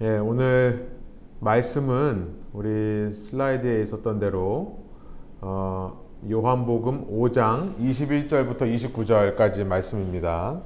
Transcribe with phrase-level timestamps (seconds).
[0.00, 0.92] 예, 오늘
[1.40, 4.78] 말씀은 우리 슬라이드에 있었던 대로
[5.40, 10.60] 어, 요한복음 5장 21절부터 29절까지 말씀입니다.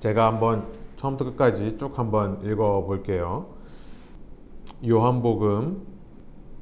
[0.00, 3.46] 제가 한번 처음부터 끝까지 쭉 한번 읽어 볼게요.
[4.84, 5.80] 요한복음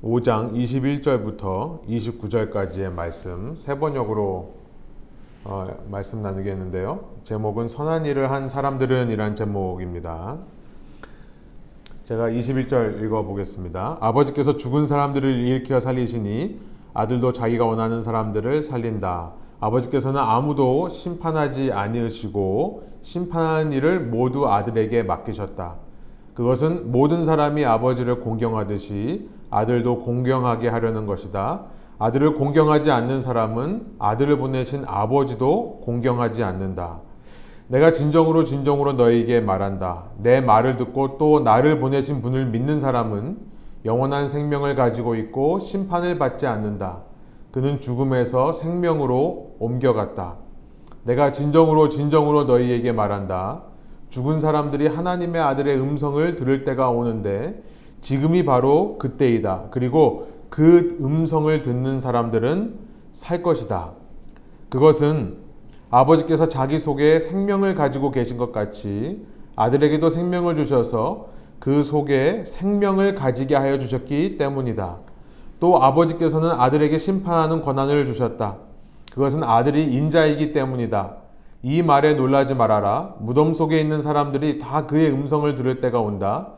[0.02, 4.52] 5장 21절부터 29절까지의 말씀 세 번역으로
[5.44, 7.08] 어, 말씀 나누겠는데요.
[7.24, 10.55] 제목은 선한 일을 한 사람들은 이란 제목입니다.
[12.06, 13.98] 제가 21절 읽어보겠습니다.
[14.00, 16.60] 아버지께서 죽은 사람들을 일으켜 살리시니
[16.94, 19.32] 아들도 자기가 원하는 사람들을 살린다.
[19.58, 25.74] 아버지께서는 아무도 심판하지 아니으시고 심판하는 일을 모두 아들에게 맡기셨다.
[26.34, 31.64] 그것은 모든 사람이 아버지를 공경하듯이 아들도 공경하게 하려는 것이다.
[31.98, 37.00] 아들을 공경하지 않는 사람은 아들을 보내신 아버지도 공경하지 않는다.
[37.68, 40.04] 내가 진정으로 진정으로 너에게 말한다.
[40.18, 43.38] 내 말을 듣고 또 나를 보내신 분을 믿는 사람은
[43.84, 46.98] 영원한 생명을 가지고 있고 심판을 받지 않는다.
[47.50, 50.36] 그는 죽음에서 생명으로 옮겨갔다.
[51.04, 53.62] 내가 진정으로 진정으로 너희에게 말한다.
[54.10, 57.62] 죽은 사람들이 하나님의 아들의 음성을 들을 때가 오는데
[58.00, 59.64] 지금이 바로 그때이다.
[59.70, 62.78] 그리고 그 음성을 듣는 사람들은
[63.12, 63.92] 살 것이다.
[64.68, 65.45] 그것은
[65.90, 69.24] 아버지께서 자기 속에 생명을 가지고 계신 것 같이
[69.54, 71.28] 아들에게도 생명을 주셔서
[71.58, 74.98] 그 속에 생명을 가지게 하여 주셨기 때문이다.
[75.60, 78.56] 또 아버지께서는 아들에게 심판하는 권한을 주셨다.
[79.12, 81.16] 그것은 아들이 인자이기 때문이다.
[81.62, 83.14] 이 말에 놀라지 말아라.
[83.18, 86.48] 무덤 속에 있는 사람들이 다 그의 음성을 들을 때가 온다.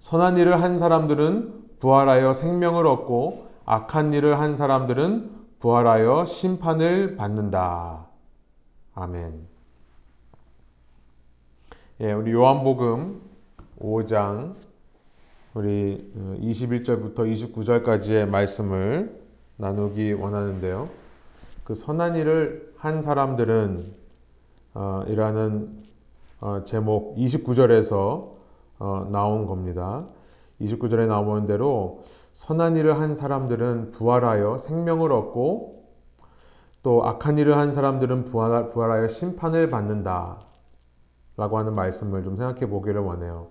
[0.00, 5.30] 선한 일을 한 사람들은 부활하여 생명을 얻고 악한 일을 한 사람들은
[5.60, 8.07] 부활하여 심판을 받는다.
[9.00, 9.46] 아멘.
[12.00, 13.20] 예, 우리 요한복음
[13.78, 14.56] 5장
[15.54, 19.16] 우리 21절부터 어, 29절까지의 말씀을
[19.56, 20.88] 나누기 원하는데요.
[21.62, 23.94] 그 선한 일을 한 사람들은
[24.74, 25.84] 어, 이라는
[26.40, 28.32] 어, 제목 29절에서
[28.80, 30.06] 어, 나온 겁니다.
[30.60, 35.77] 29절에 나오는 대로 선한 일을 한 사람들은 부활하여 생명을 얻고
[36.82, 40.38] 또 악한 일을 한 사람들은 부활, 부활하여 심판을 받는다.
[41.36, 43.46] 라고 하는 말씀을 좀 생각해 보기를 원해요.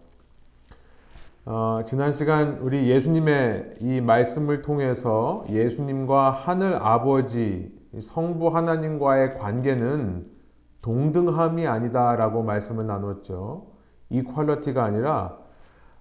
[1.46, 10.30] 어, 지난 시간 우리 예수님의 이 말씀을 통해서 예수님과 하늘 아버지, 성부 하나님과의 관계는
[10.82, 13.68] 동등함이 아니다라고 말씀을 나눴죠.
[14.10, 15.38] 이퀄러티가 아니라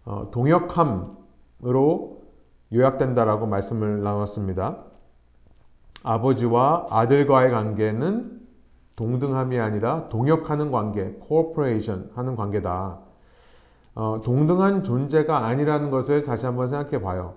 [0.05, 2.23] 어, 동역함으로
[2.73, 4.86] 요약된다라고 말씀을 나눴습니다.
[6.07, 8.41] 아버지와 아들과의 관계는
[8.95, 13.01] 동등함이 아니라 동역하는 관계, cooperation 하는 관계다.
[13.97, 17.35] 어, 동등한 존재가 아니라는 것을 다시 한번 생각해 봐요.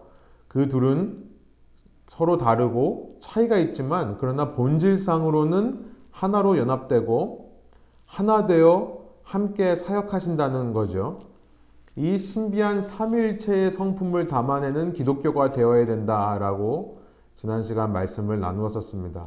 [0.47, 1.23] 그 둘은
[2.05, 7.51] 서로 다르고 차이가 있지만 그러나 본질상으로는 하나로 연합되고
[8.05, 11.21] 하나 되어 함께 사역하신다는 거죠.
[11.95, 16.98] 이 신비한 삼일체의 성품을 담아내는 기독교가 되어야 된다라고
[17.39, 19.25] 지난 시간 말씀을 나누었었습니다.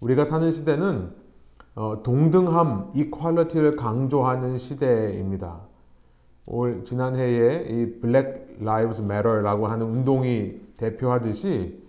[0.00, 1.10] 우리가 사는 시대는
[1.74, 5.62] 어, 동등함, 이퀄리티를 강조하는 시대입니다.
[6.44, 11.82] 올 지난해에 이 Black Lives Matter라고 하는 운동이 대표하듯이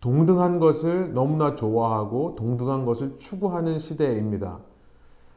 [0.00, 4.60] 동등한 것을 너무나 좋아하고 동등한 것을 추구하는 시대입니다.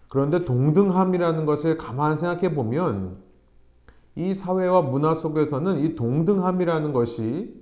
[0.07, 3.17] 그런데 동등함이라는 것을 가만 생각해 보면
[4.15, 7.56] 이 사회와 문화 속에서는 이 동등함이라는 것이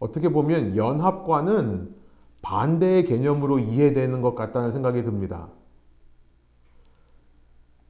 [0.00, 1.94] 어떻게 보면 연합과는
[2.42, 5.48] 반대의 개념으로 이해되는 것 같다는 생각이 듭니다.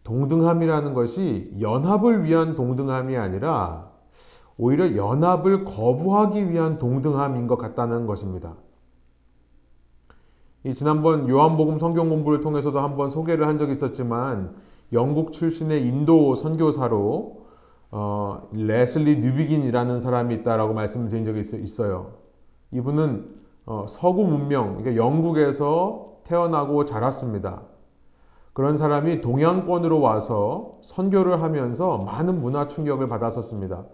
[0.03, 3.91] 동등함이라는 것이 연합을 위한 동등함이 아니라
[4.59, 8.57] 오히려 연합을 거부하기 위한 동등함인 것 같다는 것입니다.
[10.65, 14.55] 이 지난번 요한복음 성경 공부를 통해서도 한번 소개를 한 적이 있었지만
[14.93, 17.40] 영국 출신의 인도 선교사로
[17.93, 22.13] 어, 레슬리 뉴비긴이라는 사람이 있다라고 말씀드린 적이 있, 어요
[22.71, 27.63] 이분은 어, 서구 문명, 그러니까 영국에서 태어나고 자랐습니다.
[28.53, 33.85] 그런 사람이 동양권으로 와서 선교를 하면서 많은 문화 충격을 받았었습니다.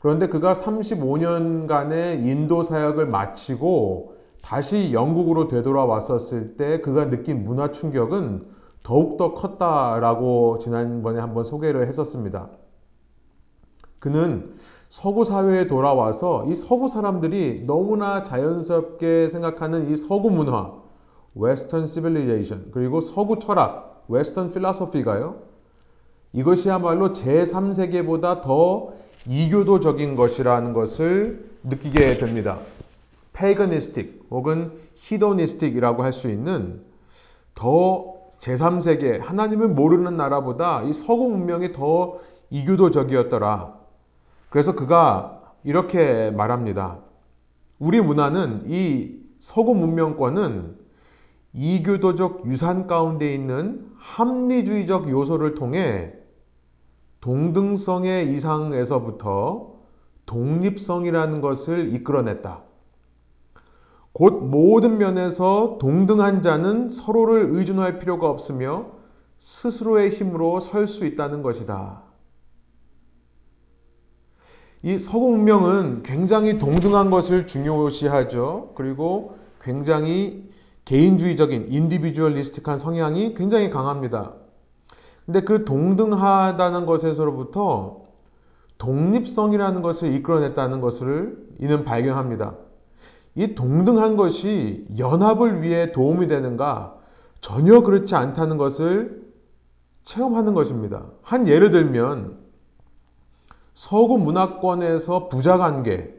[0.00, 8.46] 그런데 그가 35년간의 인도 사역을 마치고 다시 영국으로 되돌아왔었을 때 그가 느낀 문화 충격은
[8.84, 12.48] 더욱더 컸다라고 지난번에 한번 소개를 했었습니다.
[13.98, 14.54] 그는
[14.90, 20.72] 서구 사회에 돌아와서 이 서구 사람들이 너무나 자연스럽게 생각하는 이 서구 문화,
[21.34, 25.36] Western civilization, 그리고 서구 철학, Western philosophy가요.
[26.32, 28.92] 이것이야말로 제3세계보다 더
[29.26, 32.58] 이교도적인 것이라는 것을 느끼게 됩니다.
[33.34, 36.82] 페이거니스틱 혹은 히도니스틱이라고 할 수 있는
[37.54, 42.18] 더 제3세계 하나님을 모르는 나라보다 이 서구 문명이 더
[42.50, 43.77] 이교도적이었더라.
[44.50, 46.98] 그래서 그가 이렇게 말합니다.
[47.78, 50.76] 우리 문화는 이 서구 문명권은
[51.52, 56.12] 이교도적 유산 가운데 있는 합리주의적 요소를 통해
[57.20, 59.74] 동등성의 이상에서부터
[60.26, 62.62] 독립성이라는 것을 이끌어냈다.
[64.12, 68.86] 곧 모든 면에서 동등한 자는 서로를 의존할 필요가 없으며
[69.38, 72.07] 스스로의 힘으로 설 수 있다는 것이다.
[74.82, 78.72] 이 서구 문명은 굉장히 동등한 것을 중요시하죠.
[78.74, 80.48] 그리고 굉장히
[80.84, 84.34] 개인주의적인 individualistic한 성향이 굉장히 강합니다.
[85.26, 88.02] 근데 그 동등하다는 것에서부터
[88.78, 92.54] 독립성이라는 것을 이끌어냈다는 것을 이는 발견합니다.
[93.34, 96.96] 이 동등한 것이 연합을 위해 도움이 되는가?
[97.40, 99.22] 전혀 그렇지 않다는 것을
[100.04, 101.04] 체험하는 것입니다.
[101.22, 102.37] 한 예를 들면
[103.78, 106.12] 서구 문화권에서 부자 관계,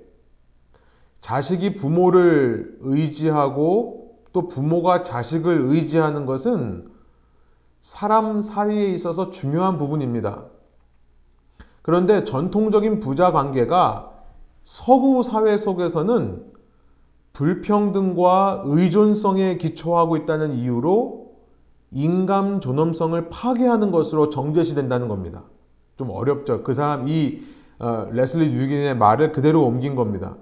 [1.19, 6.89] 자식이 부모를 의지하고 또 부모가 자식을 의지하는 것은
[7.81, 10.45] 사람 사이에 있어서 중요한 부분입니다.
[11.81, 14.09] 그런데 전통적인 부자 관계가
[14.63, 16.53] 서구 사회 속에서는
[17.33, 21.33] 불평등과 의존성에 기초하고 있다는 이유로
[21.91, 25.43] 인간 존엄성을 파괴하는 것으로 정제시된다는 겁니다.
[25.99, 26.63] 좀 어렵죠.
[26.63, 27.41] 그 사람 이
[27.77, 30.37] 어, 레슬리 뉴긴의 말을 그대로 옮긴 겁니다.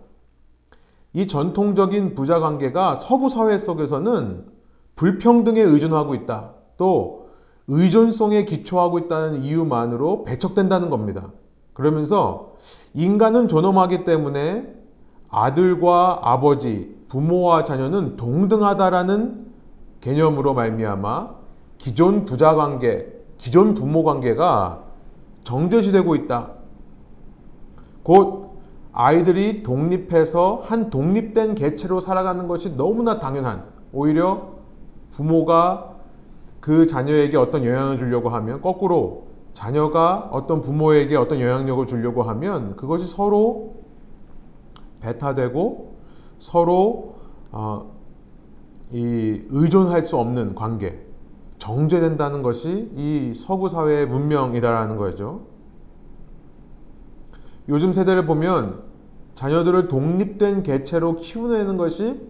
[1.13, 4.45] 이 전통적인 부자 관계가 서구 사회 속에서는
[4.95, 6.51] 불평등에 의존하고 있다.
[6.77, 7.29] 또
[7.67, 11.31] 의존성에 기초하고 있다는 이유만으로 배척된다는 겁니다.
[11.73, 12.53] 그러면서
[12.93, 14.71] 인간은 존엄하기 때문에
[15.29, 19.47] 아들과 아버지, 부모와 자녀는 동등하다라는
[20.01, 21.31] 개념으로 말미암아
[21.79, 24.86] 기존 부자 관계, 기존 부모 관계가
[25.47, 26.51] 정제시되고 있다.
[28.03, 28.57] 곧
[28.91, 33.63] 아이들이 독립해서 한 독립된 개체로 살아가는 것이 너무나 당연한
[33.93, 34.49] 오히려
[35.11, 35.95] 부모가
[36.59, 43.07] 그 자녀에게 어떤 영향을 주려고 하면 거꾸로 자녀가 어떤 부모에게 어떤 영향력을 주려고 하면 그것이
[43.07, 43.75] 서로
[44.99, 45.95] 배타되고
[46.39, 47.15] 서로
[47.51, 47.93] 어,
[48.91, 51.06] 이 의존할 수 없는 관계
[51.57, 55.47] 정제된다는 것이 이 서구 사회의 문명이라는 거죠.
[57.69, 58.83] 요즘 세대를 보면
[59.35, 62.21] 자녀들을 독립된 개체로 키워내는 것이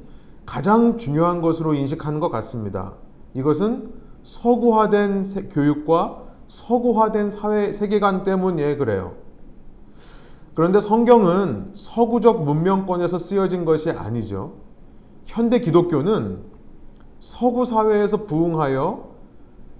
[0.45, 2.94] 가장 중요한 것으로 인식하는 것 같습니다.
[3.33, 3.94] 이것은
[4.24, 9.15] 서구화된 교육과 서구화된 사회 세계관 때문에 그래요.
[10.53, 14.53] 그런데 성경은 서구적 문명권에서 쓰여진 것이 아니죠.
[15.25, 16.39] 현대 기독교는
[17.19, 19.17] 서구 사회에서 부흥하여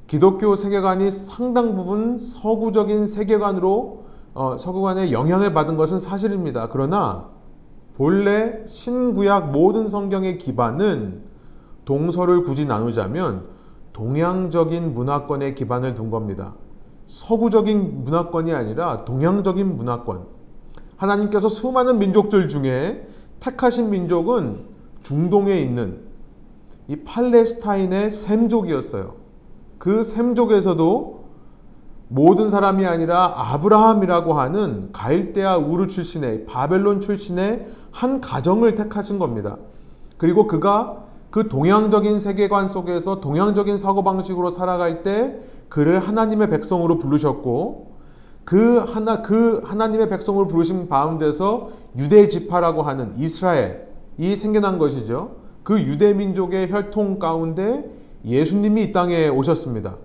[0.08, 6.70] 기독교 세계관이 상당 부분 서구적인 세계관으로 어, 서구관의 영향을 받은 것은 사실입니다.
[6.70, 7.30] 그러나
[7.98, 11.24] 본래 신구약 모든 성경의 기반은
[11.84, 13.48] 동서를 굳이 나누자면
[13.92, 16.54] 동양적인 문화권의 기반을 둔 겁니다.
[17.08, 20.26] 서구적인 문화권이 아니라 동양적인 문화권.
[20.98, 23.08] 하나님께서 수많은 민족들 중에
[23.40, 24.66] 택하신 민족은
[25.04, 26.02] 중동에 있는
[26.88, 29.27] 이 팔레스타인의 샘족이었어요.
[29.78, 31.18] 그 샘족에서도
[32.10, 39.58] 모든 사람이 아니라 아브라함이라고 하는 갈대아 우르 출신의 바벨론 출신의 한 가정을 택하신 겁니다.
[40.18, 47.98] 그리고 그가 그 동양적인 세계관 속에서 동양적인 사고방식으로 살아갈 때 그를 하나님의 백성으로 부르셨고
[48.46, 55.36] 그 하나 그 하나님의 백성을 부르신 가운데서 유대 지파라고 하는 이스라엘이 생겨난 것이죠.
[55.64, 57.92] 그 유대 민족의 혈통 가운데
[58.28, 59.96] 예수님이 이 땅에 오셨습니다.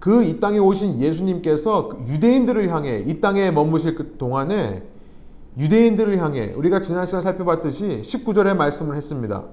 [0.00, 4.82] 그 이 땅에 오신 예수님께서 유대인들을 향해 이 땅에 머무실 그 동안에
[5.58, 9.44] 유대인들을 향해 우리가 지난 시간 살펴봤듯이 19절에 말씀을 했습니다.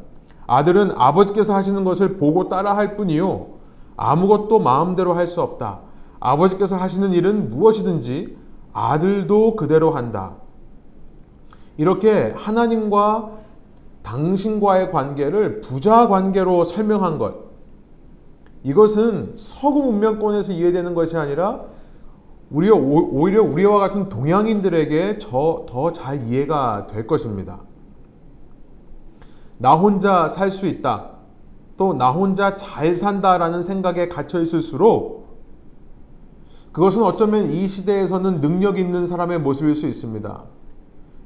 [0.46, 3.48] 아들은 아버지께서 하시는 것을 보고 따라 할 뿐이요
[3.96, 5.80] 아무것도 마음대로 할 수 없다.
[6.20, 8.38] 아버지께서 하시는 일은 무엇이든지
[8.74, 10.34] 아들도 그대로 한다.
[11.78, 13.32] 이렇게 하나님과
[14.04, 17.43] 당신과의 관계를 부자 관계로 설명한 것.
[18.64, 21.66] 이것은 서구 문명권에서 이해되는 것이 아니라
[22.52, 27.62] 오히려, 오히려 우리와 같은 동양인들에게 더 잘 이해가 될 것입니다.
[29.58, 31.10] 나 혼자 살 수 있다.
[31.78, 35.24] 또 나 혼자 잘 산다라는 생각에 갇혀 있을수록
[36.72, 40.44] 그것은 어쩌면 이 시대에서는 능력 있는 사람의 모습일 수 있습니다.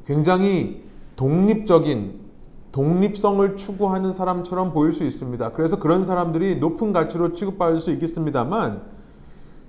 [0.06, 0.84] 굉장히
[1.18, 2.27] 독립적인
[2.72, 5.52] 독립성을 추구하는 사람처럼 보일 수 있습니다.
[5.54, 8.82] 그래서 그런 사람들이 높은 가치로 취급받을 수 있겠습니다만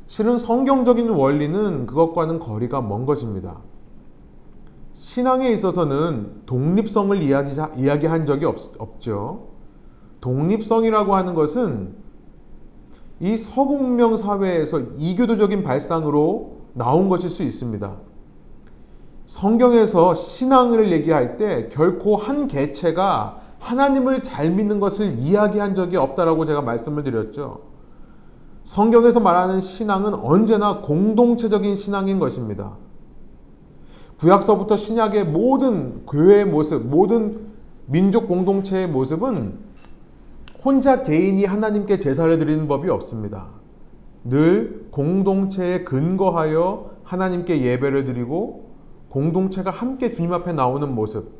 [0.07, 3.59] 실은 성경적인 원리는 그것과는 거리가 먼 것입니다.
[4.95, 9.49] 신앙에 있어서는 독립성을 이야기, 이야기한 적이 없, 없죠.
[10.21, 11.95] 독립성이라고 하는 것은
[13.21, 18.08] 이 서공명 사회에서 이교도적인 발상으로 나온 것일 수 있습니다.
[19.29, 26.63] 성경에서 신앙을 얘기할 때 결코 한 개체가 하나님을 잘 믿는 것을 이야기한 적이 없다라고 제가
[26.63, 27.61] 말씀을 드렸죠.
[28.65, 32.73] 성경에서 말하는 신앙은 언제나 공동체적인 신앙인 것입니다.
[34.19, 37.49] 구약서부터 신약의 모든 교회의 모습, 모든
[37.85, 39.59] 민족 공동체의 모습은
[40.65, 43.49] 혼자 개인이 하나님께 제사를 드리는 법이 없습니다.
[44.25, 48.68] 늘 공동체에 근거하여 하나님께 예배를 드리고
[49.11, 51.33] 공동체가 함께 주님 앞에 나오는 모습.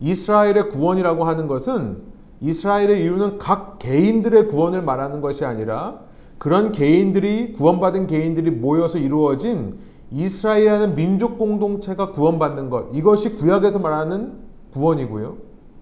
[0.00, 2.02] 이스라엘의 구원이라고 하는 것은
[2.40, 6.00] 이스라엘의 이유는 각 개인들의 구원을 말하는 것이 아니라
[6.38, 9.78] 그런 개인들이 구원받은 개인들이 모여서 이루어진
[10.10, 12.88] 이스라엘이라는 민족 공동체가 구원받는 것.
[12.94, 14.32] 이것이 구약에서 말하는
[14.72, 15.36] 구원이고요.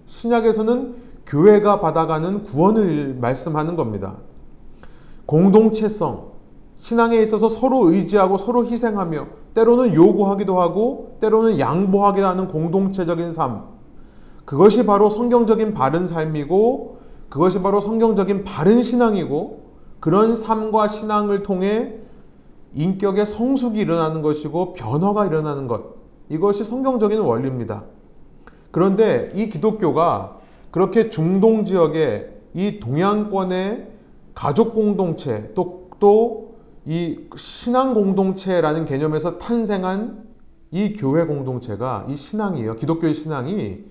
[0.05, 4.17] 신약에서는 교회가 받아가는 구원을 말씀하는 겁니다.
[5.25, 6.30] 공동체성,
[6.81, 13.65] 신앙에 있어서 서로 의지하고 서로 희생하며 때로는 요구하기도 하고 때로는 양보하기도 하는 공동체적인 삶.
[14.45, 16.97] 그것이 바로 성경적인 바른 삶이고
[17.29, 19.61] 그것이 바로 성경적인 바른 신앙이고
[19.99, 21.97] 그런 삶과 신앙을 통해
[22.73, 25.83] 인격의 성숙이 일어나는 것이고 변화가 일어나는 것.
[26.29, 27.83] 이것이 성경적인 원리입니다.
[28.71, 30.39] 그런데 이 기독교가
[30.71, 33.87] 그렇게 중동 지역의 이 동양권의
[34.33, 36.50] 가족 공동체 또, 또
[36.85, 40.23] 이 신앙 공동체라는 개념에서 탄생한
[40.71, 42.75] 이 교회 공동체가 이 신앙이에요.
[42.75, 43.83] 기독교의 신앙이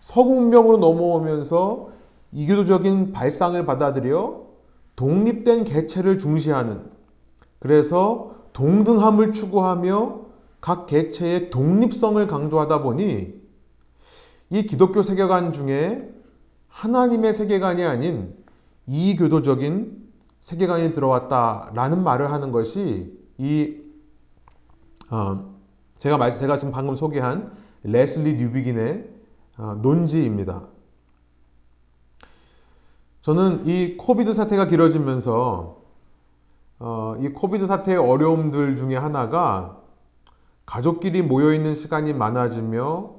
[0.00, 1.90] 서구 문명으로 넘어오면서
[2.32, 4.46] 이교도적인 발상을 받아들여
[4.96, 6.82] 독립된 개체를 중시하는
[7.58, 10.20] 그래서 동등함을 추구하며
[10.60, 13.32] 각 개체의 독립성을 강조하다 보니
[14.50, 16.08] 이 기독교 세계관 중에
[16.68, 18.34] 하나님의 세계관이 아닌
[18.86, 20.07] 이교도적인
[20.40, 23.76] 세계관이 들어왔다라는 말을 하는 것이 이
[25.10, 25.56] 어,
[25.98, 27.52] 제가 말 제가 지금 방금 소개한
[27.82, 29.08] 레슬리 뉴비긴의
[29.58, 30.62] 어, 논지입니다.
[33.22, 35.82] 저는 이 COVID 사태가 길어지면서
[36.78, 39.78] 어, 이 COVID 사태의 어려움들 중에 하나가
[40.64, 43.16] 가족끼리 모여 있는 시간이 많아지며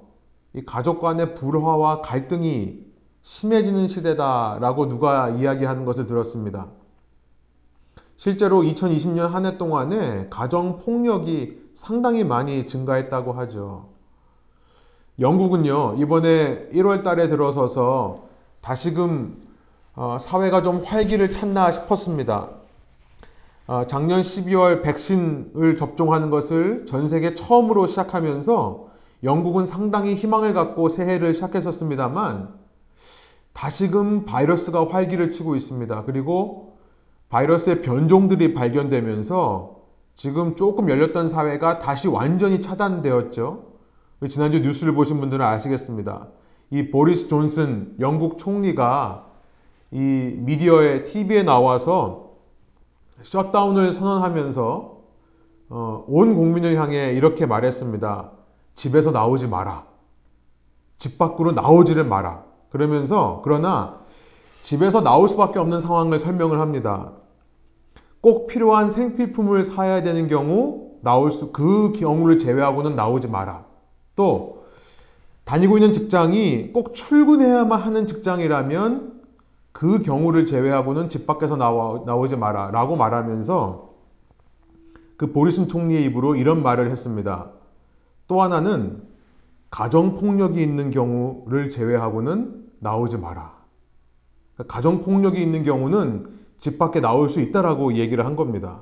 [0.54, 2.86] 이 가족 간의 불화와 갈등이
[3.22, 6.68] 심해지는 시대다라고 누가 이야기하는 것을 들었습니다.
[8.20, 13.86] 실제로 2020년 한 해 동안에 가정 폭력이 상당히 많이 증가했다고 하죠.
[15.22, 18.26] 영국은요, 이번에 1월 달에 들어서서
[18.60, 19.38] 다시금
[19.96, 22.50] 어, 사회가 좀 활기를 찾나 싶었습니다.
[23.68, 28.88] 어, 작년 12월 백신을 접종하는 것을 전 세계 처음으로 시작하면서
[29.24, 32.54] 영국은 상당히 희망을 갖고 새해를 시작했었습니다만
[33.54, 36.04] 다시금 바이러스가 활기를 치고 있습니다.
[36.04, 36.69] 그리고
[37.30, 39.80] 바이러스의 변종들이 발견되면서
[40.16, 43.70] 지금 조금 열렸던 사회가 다시 완전히 차단되었죠.
[44.30, 46.28] 지난주 뉴스를 보신 분들은 아시겠습니다.
[46.72, 49.28] 이 보리스 존슨 영국 총리가
[49.92, 52.32] 이 미디어에 TV에 나와서
[53.22, 55.00] 셧다운을 선언하면서
[55.72, 58.32] 어, 온 국민을 향해 이렇게 말했습니다.
[58.76, 59.86] 집에서 나오지 마라.
[60.98, 62.44] 집 밖으로 나오지를 마라.
[62.70, 64.00] 그러면서 그러나
[64.62, 67.12] 집에서 나올 수밖에 없는 상황을 설명을 합니다.
[68.22, 73.66] 꼭 필요한 생필품을 사야 되는 경우 나올 수, 그 경우를 제외하고는 나오지 마라.
[74.16, 74.64] 또,
[75.46, 79.20] 다니고 있는 직장이 꼭 출근해야만 하는 직장이라면
[79.72, 82.72] 그 경우를 제외하고는 집 밖에서 나와, 나오지 마라.
[82.72, 83.90] 라고 말하면서
[85.18, 87.50] 그 보리슨 총리의 입으로 이런 말을 했습니다.
[88.28, 89.02] 또 하나는
[89.72, 93.59] 가정폭력이 있는 경우를 제외하고는 나오지 마라.
[94.68, 98.82] 가정폭력이 있는 경우는 집 밖에 나올 수 있다라고 얘기를 한 겁니다.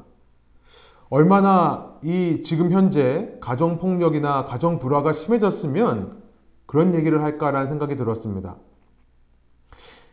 [1.10, 6.22] 얼마나 이 지금 현재 가정폭력이나 가정불화가 심해졌으면
[6.66, 8.58] 그런 얘기를 할까라는 생각이 들었습니다.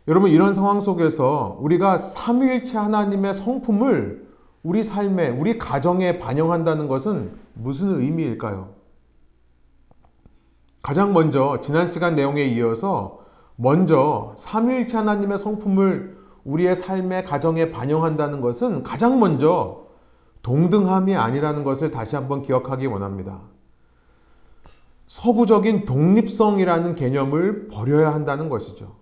[0.07, 4.25] 여러분, 이런 상황 속에서 우리가 삼위일체 하나님의 성품을
[4.63, 8.69] 우리 삶에, 우리 가정에 반영한다는 것은 무슨 의미일까요?
[10.81, 13.24] 가장 먼저 지난 시간 내용에 이어서
[13.55, 19.85] 먼저 삼위일체 하나님의 성품을 우리의 삶의 가정에 반영한다는 것은 가장 먼저
[20.43, 23.41] 동등함이 아니라는 것을 다시 한번 기억하기 원합니다.
[25.07, 28.95] 서구적인 독립성이라는 개념을 버려야 한다는 것이죠.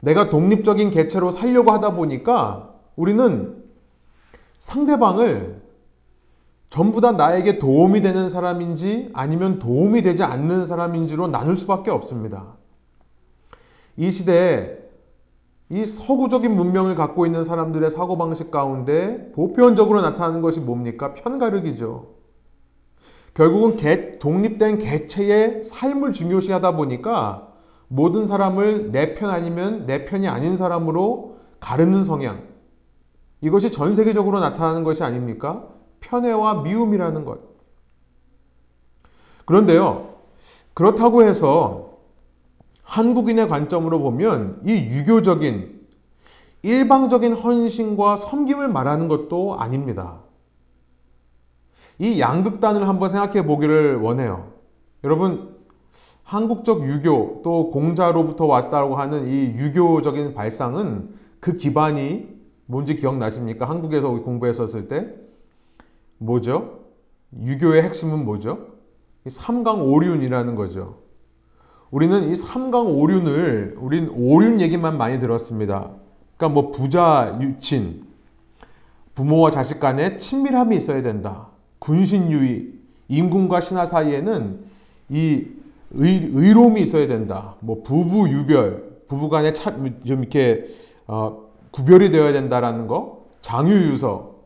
[0.00, 3.64] 내가 독립적인 개체로 살려고 하다 보니까 우리는
[4.58, 5.62] 상대방을
[6.70, 12.58] 전부 다 나에게 도움이 되는 사람인지 아니면 도움이 되지 않는 사람인지로 나눌 수밖에 없습니다.
[13.98, 14.78] 이 시대에
[15.70, 21.14] 이 서구적인 문명을 갖고 있는 사람들의 사고방식 가운데 보편적으로 나타나는 것이 뭡니까?
[21.14, 22.14] 편가르기죠.
[23.34, 27.52] 결국은 개, 독립된 개체의 삶을 중요시 하다 보니까
[27.88, 32.44] 모든 사람을 내 편 아니면 내 편이 아닌 사람으로 가르는 성향.
[33.40, 35.68] 이것이 전 세계적으로 나타나는 것이 아닙니까?
[36.00, 37.40] 편애와 미움이라는 것.
[39.44, 40.14] 그런데요,
[40.74, 41.87] 그렇다고 해서
[42.88, 45.78] 한국인의 관점으로 보면 이 유교적인
[46.62, 50.20] 일방적인 헌신과 섬김을 말하는 것도 아닙니다.
[51.98, 54.52] 이 양극단을 한번 생각해 보기를 원해요.
[55.04, 55.54] 여러분,
[56.22, 62.26] 한국적 유교 또 공자로부터 왔다고 하는 이 유교적인 발상은 그 기반이
[62.64, 63.68] 뭔지 기억나십니까?
[63.68, 65.14] 한국에서 공부했었을 때
[66.16, 66.80] 뭐죠?
[67.38, 68.68] 유교의 핵심은 뭐죠?
[69.28, 71.07] 삼강오륜이라는 거죠.
[71.90, 75.90] 우리는 이 삼강 오륜을 우린 오륜 얘기만 많이 들었습니다.
[76.36, 78.04] 그러니까 뭐 부자 유친,
[79.14, 81.48] 부모와 자식 간에 친밀함이 있어야 된다.
[81.78, 82.68] 군신유의,
[83.08, 84.60] 임금과 신하 사이에는
[85.08, 85.46] 이
[85.92, 87.54] 의, 의로움이 있어야 된다.
[87.60, 90.66] 뭐 부부 유별, 부부 간에 좀 이렇게
[91.06, 93.26] 어, 구별이 되어야 된다라는 거.
[93.40, 94.36] 장유유서.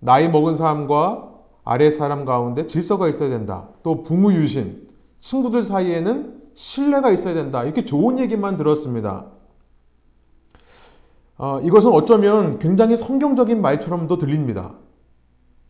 [0.00, 1.30] 나이 먹은 사람과
[1.64, 3.68] 아래 사람 가운데 질서가 있어야 된다.
[3.82, 4.85] 또 부무 유신.
[5.20, 7.64] 친구들 사이에는 신뢰가 있어야 된다.
[7.64, 9.26] 이렇게 좋은 얘기만 들었습니다.
[11.38, 14.72] 어, 이것은 어쩌면 굉장히 성경적인 말처럼도 들립니다.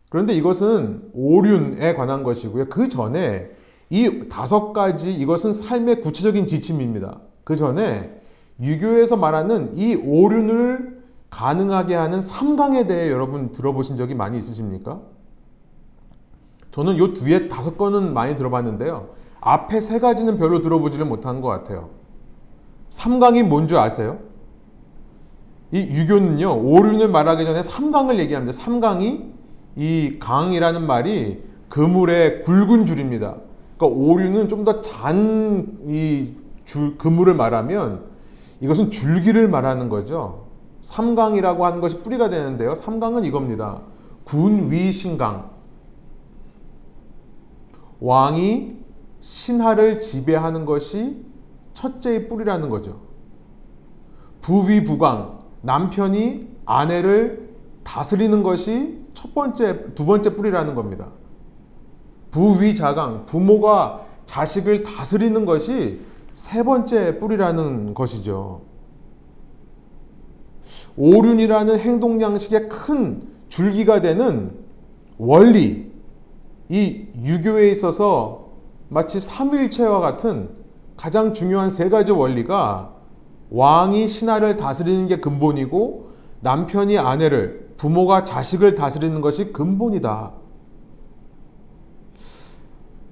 [0.09, 2.69] 그런데 이것은 오륜에 관한 것이고요.
[2.69, 3.49] 그 전에
[3.89, 7.19] 이 다섯 가지 이것은 삶의 구체적인 지침입니다.
[7.43, 8.21] 그 전에
[8.61, 15.01] 유교에서 말하는 이 오륜을 가능하게 하는 삼강에 대해 여러분 들어보신 적이 많이 있으십니까?
[16.71, 19.09] 저는 이 뒤에 다섯 건은 많이 들어봤는데요.
[19.41, 21.89] 앞에 세 가지는 별로 들어보지를 못한 것 같아요.
[22.89, 24.19] 삼강이 뭔 줄 아세요?
[25.71, 28.53] 이 유교는요, 오륜을 말하기 전에 삼강을 얘기합니다.
[28.53, 29.33] 삼강이
[29.75, 33.35] 이 강이라는 말이 그물의 굵은 줄입니다.
[33.77, 36.35] 그러니까 오류는 좀더 잔이
[36.97, 38.05] 그물을 말하면
[38.61, 40.45] 이것은 줄기를 말하는 거죠.
[40.81, 42.73] 삼강이라고 하는 것이 뿌리가 되는데요.
[42.73, 43.81] 삼강은 이겁니다.
[44.23, 45.49] 군위신강.
[47.99, 48.77] 왕이
[49.27, 51.17] 신하를 지배하는 것이
[51.73, 53.01] 첫째의 뿌리라는 거죠.
[54.41, 55.39] 부위부강.
[55.63, 57.49] 남편이 아내를
[57.83, 61.09] 다스리는 것이 첫 번째, 두 번째 뿌리라는 겁니다.
[62.31, 65.99] 부위자강, 부모가 자식을 다스리는 것이
[66.33, 68.61] 세 번째 뿌리라는 것이죠.
[70.95, 74.51] 오륜이라는 행동 양식의 큰 줄기가 되는
[75.17, 75.91] 원리,
[76.69, 78.46] 이 유교에 있어서
[78.89, 80.49] 마치 삼일체와 같은
[80.95, 82.93] 가장 중요한 세 가지 원리가
[83.49, 90.31] 왕이 신하를 다스리는 게 근본이고 남편이 아내를 부모가 자식을 다스리는 것이 근본이다.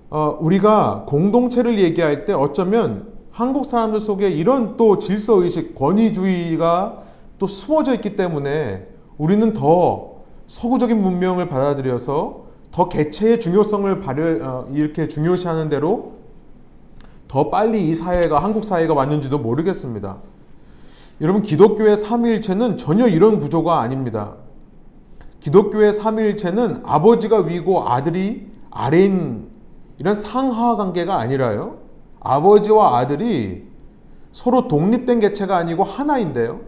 [0.09, 7.03] 어, 우리가 공동체를 얘기할 때 어쩌면 한국 사람들 속에 이런 또 질서의식, 권위주의가
[7.38, 12.44] 또 숨어져 있기 때문에 우리는 더 서구적인 문명을 받아들여서
[12.75, 16.15] 더 개체의 중요성을 발을, 어, 이렇게 중요시하는 대로
[17.29, 20.17] 더 빨리 이 사회가, 한국 사회가 왔는지도 모르겠습니다.
[21.21, 24.33] 여러분, 기독교의 삼위일체는 전혀 이런 구조가 아닙니다.
[25.39, 29.47] 기독교의 삼위일체는 아버지가 위고 아들이 아래인
[29.97, 31.77] 이런 상하 관계가 아니라요.
[32.19, 33.63] 아버지와 아들이
[34.33, 36.59] 서로 독립된 개체가 아니고 하나인데요.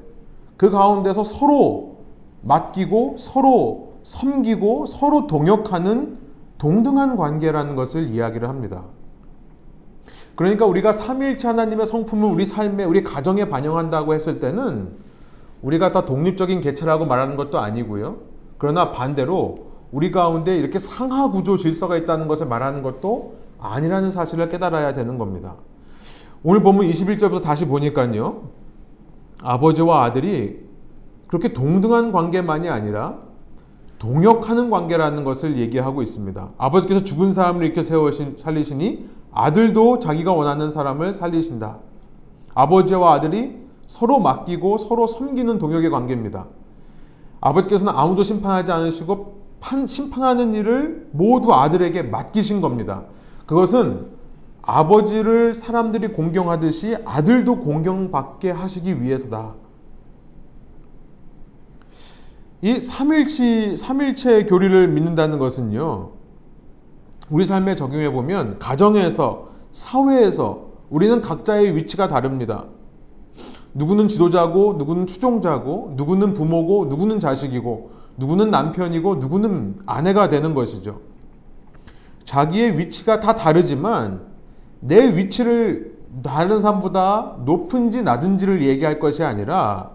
[0.55, 1.97] 그 가운데서 서로
[2.43, 6.17] 맡기고 서로 섬기고 서로 동역하는
[6.59, 8.83] 동등한 관계라는 것을 이야기를 합니다.
[10.35, 14.93] 그러니까 우리가 삼위일체 하나님의 성품을 우리 삶에 우리 가정에 반영한다고 했을 때는
[15.61, 18.19] 우리가 다 독립적인 개체라고 말하는 것도 아니고요.
[18.57, 24.93] 그러나 반대로 우리 가운데 이렇게 상하 구조 질서가 있다는 것을 말하는 것도 아니라는 사실을 깨달아야
[24.93, 25.55] 되는 겁니다.
[26.43, 28.43] 오늘 보면 21절부터 다시 보니까요.
[29.43, 30.65] 아버지와 아들이
[31.27, 33.26] 그렇게 동등한 관계만이 아니라
[33.99, 36.49] 동역하는 관계라는 것을 얘기하고 있습니다.
[36.57, 41.77] 아버지께서 죽은 사람을 이렇게 세워 살리시니 아들도 자기가 원하는 사람을 살리신다.
[42.53, 43.55] 아버지와 아들이
[43.85, 46.45] 서로 맡기고 서로 섬기는 동역의 관계입니다.
[47.41, 53.03] 아버지께서는 아무도 심판하지 않으시고 판, 심판하는 일을 모두 아들에게 맡기신 겁니다.
[53.45, 54.07] 그것은
[54.61, 59.53] 아버지를 사람들이 공경하듯이 아들도 공경받게 하시기 위해서다.
[62.61, 66.11] 이 삼일치, 삼일체 교리를 믿는다는 것은요,
[67.29, 72.65] 우리 삶에 적용해 보면 가정에서, 사회에서 우리는 각자의 위치가 다릅니다.
[73.75, 81.01] 누구는 지도자고, 누구는 추종자고, 누구는 부모고, 누구는 자식이고, 누구는 남편이고, 누구는 아내가 되는 것이죠.
[82.25, 84.21] 자기의 위치가 다 다르지만
[84.79, 89.91] 내 위치를 다른 사람보다 높은지 낮은지를 얘기할 것이 아니라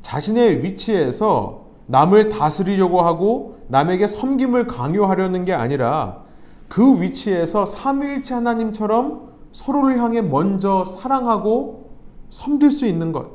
[0.00, 6.22] 자신의 위치에서 남을 다스리려고 하고 남에게 섬김을 강요하려는 게 아니라
[6.68, 11.90] 그 위치에서 삼위일체 하나님처럼 서로를 향해 먼저 사랑하고
[12.30, 13.32] 섬길 수 있는 것.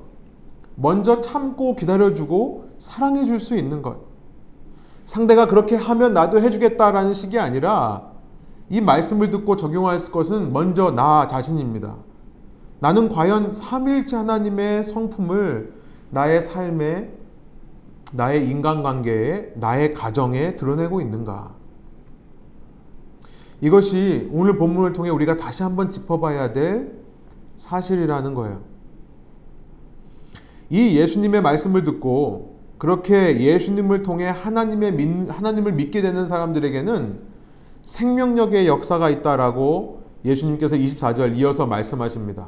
[0.76, 3.98] 먼저 참고 기다려주고 사랑해 줄 수 있는 것.
[5.06, 8.04] 상대가 그렇게 하면 나도 해주겠다라는 식이 아니라
[8.70, 11.96] 이 말씀을 듣고 적용할 것은 먼저 나 자신입니다.
[12.80, 15.74] 나는 과연 삼일째 하나님의 성품을
[16.10, 17.12] 나의 삶에,
[18.16, 21.54] 나의 인간관계에, 나의 가정에 드러내고 있는가?
[23.62, 26.94] 이것이 오늘 본문을 통해 우리가 다시 한번 짚어봐야 될
[27.58, 28.62] 사실이라는 거예요.
[30.70, 37.20] 이 예수님의 말씀을 듣고 그렇게 예수님을 통해 하나님의 하나님을 믿게 되는 사람들에게는
[37.84, 42.48] 생명력의 역사가 있다라고 예수님께서 24절 이어서 말씀하십니다.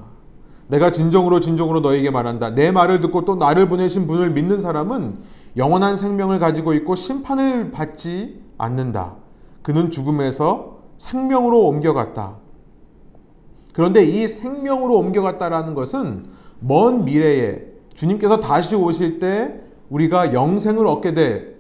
[0.68, 2.54] 내가 진정으로 진정으로 너에게 말한다.
[2.54, 5.18] 내 말을 듣고 또 나를 보내신 분을 믿는 사람은
[5.58, 9.16] 영원한 생명을 가지고 있고 심판을 받지 않는다.
[9.64, 12.36] 그는 죽음에서 생명으로 옮겨갔다.
[13.74, 16.26] 그런데 이 생명으로 옮겨갔다라는 것은
[16.60, 21.58] 먼 미래에 주님께서 다시 오실 때 우리가 영생을 얻게 될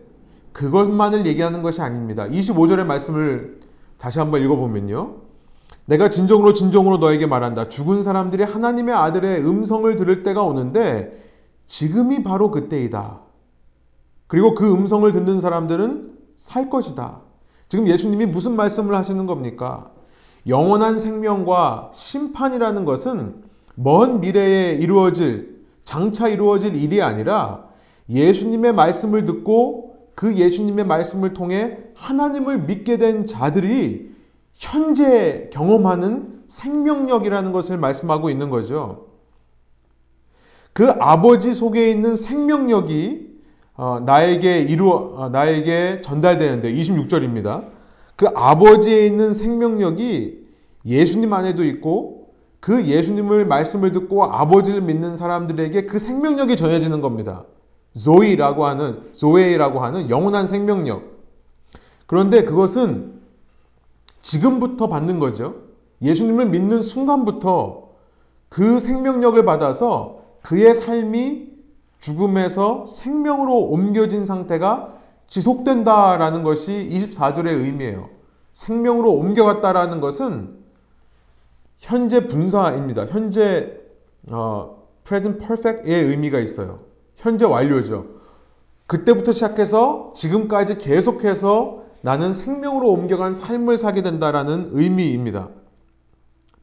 [0.53, 2.27] 그것만을 얘기하는 것이 아닙니다.
[2.27, 3.59] 25절의 말씀을
[3.97, 5.15] 다시 한번 읽어보면요.
[5.85, 7.69] 내가 진정으로 진정으로 너에게 말한다.
[7.69, 11.23] 죽은 사람들이 하나님의 아들의 음성을 들을 때가 오는데
[11.67, 13.26] 지금이 바로 그때이다.
[14.27, 17.21] 그리고 그 음성을 듣는 사람들은 살 것이다.
[17.69, 19.91] 지금 예수님이 무슨 말씀을 하시는 겁니까?
[20.47, 23.43] 영원한 생명과 심판이라는 것은
[23.75, 27.65] 먼 미래에 이루어질, 장차 이루어질 일이 아니라
[28.09, 34.09] 예수님의 말씀을 듣고 그 예수님의 말씀을 통해 하나님을 믿게 된 자들이
[34.53, 39.07] 현재 경험하는 생명력이라는 것을 말씀하고 있는 거죠.
[40.73, 43.26] 그 아버지 속에 있는 생명력이
[43.77, 47.65] 어, 나에게 이루어 어, 나에게 전달되는데 26절입니다.
[48.15, 50.47] 그 아버지에 있는 생명력이
[50.85, 57.43] 예수님 안에도 있고 그 예수님을 말씀을 듣고 아버지를 믿는 사람들에게 그 생명력이 전해지는 겁니다.
[57.95, 61.03] 조이라고 하는 조에이라고 하는 영원한 생명력.
[62.07, 63.13] 그런데 그것은
[64.21, 65.55] 지금부터 받는 거죠.
[66.01, 67.89] 예수님을 믿는 순간부터
[68.49, 71.56] 그 생명력을 받아서 그의 삶이
[72.07, 74.93] 죽음에서 생명으로 옮겨진 상태가
[75.27, 78.09] 지속된다라는 것이 24절의 의미예요.
[78.53, 80.55] 생명으로 옮겨갔다라는 것은
[81.79, 83.07] 현재 분사입니다.
[83.07, 83.77] 현재
[84.29, 86.79] 어, present perfect의 의미가 있어요.
[87.17, 88.05] 현재 완료죠.
[88.85, 95.49] 그때부터 시작해서 지금까지 계속해서 나는 생명으로 옮겨간 삶을 사게 된다라는 의미입니다.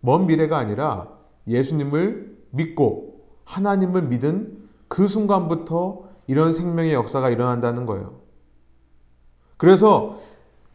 [0.00, 1.09] 먼 미래가 아니라
[1.46, 8.14] 예수님을 믿고 하나님을 믿은 그 순간부터 이런 생명의 역사가 일어난다는 거예요.
[9.57, 10.18] 그래서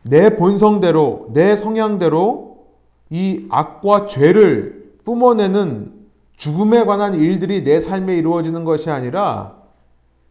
[0.04, 2.67] 내 본성대로, 내 성향대로
[3.10, 5.93] 이 악과 죄를 뿜어내는
[6.38, 9.58] 죽음에 관한 일들이 내 삶에 이루어지는 것이 아니라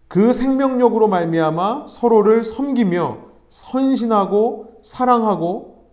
[0.07, 3.19] 그 생명력으로 말미암아 서로를 섬기며
[3.51, 5.85] 선신하고 사랑하고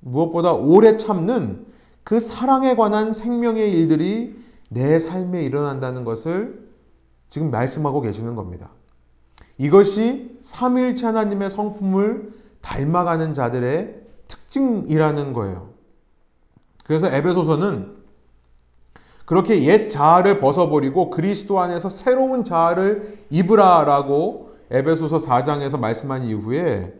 [0.00, 1.66] 무엇보다 오래 참는
[2.02, 4.34] 그 사랑에 관한 생명의 일들이
[4.70, 6.67] 내 삶에 일어난다는 것을
[7.30, 8.70] 지금 말씀하고 계시는 겁니다.
[9.58, 15.70] 이것이 삼일체 하나님의 성품을 닮아가는 자들의 특징이라는 거예요.
[16.84, 17.98] 그래서 에베소서는
[19.26, 26.94] 그렇게 옛 자아를 벗어버리고 그리스도 안에서 새로운 자아를 입으라라고 에베소서 4장에서 말씀한 이후에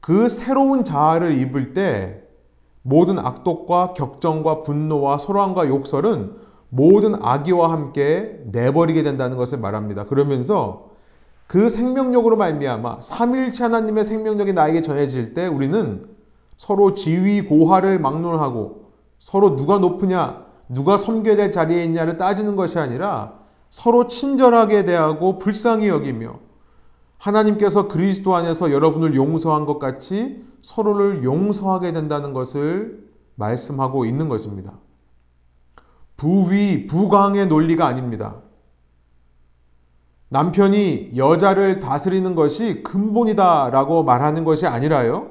[0.00, 2.22] 그 새로운 자아를 입을 때
[2.82, 10.04] 모든 악독과 격정과 분노와 소란과 욕설은 모든 악의와 함께 내버리게 된다는 것을 말합니다.
[10.06, 10.88] 그러면서
[11.46, 16.04] 그 생명력으로 말미암아 삼일체 하나님의 생명력이 나에게 전해질 때 우리는
[16.58, 23.32] 서로 지위 고하를 막론하고 서로 누가 높으냐 누가 섬겨야 될 자리에 있냐를 따지는 것이 아니라
[23.70, 26.38] 서로 친절하게 대하고 불쌍히 여기며
[27.16, 34.72] 하나님께서 그리스도 안에서 여러분을 용서한 것 같이 서로를 용서하게 된다는 것을 말씀하고 있는 것입니다.
[36.18, 38.42] 부위, 부강의 논리가 아닙니다.
[40.28, 45.30] 남편이 여자를 다스리는 것이 근본이다라고 말하는 것이 아니라요.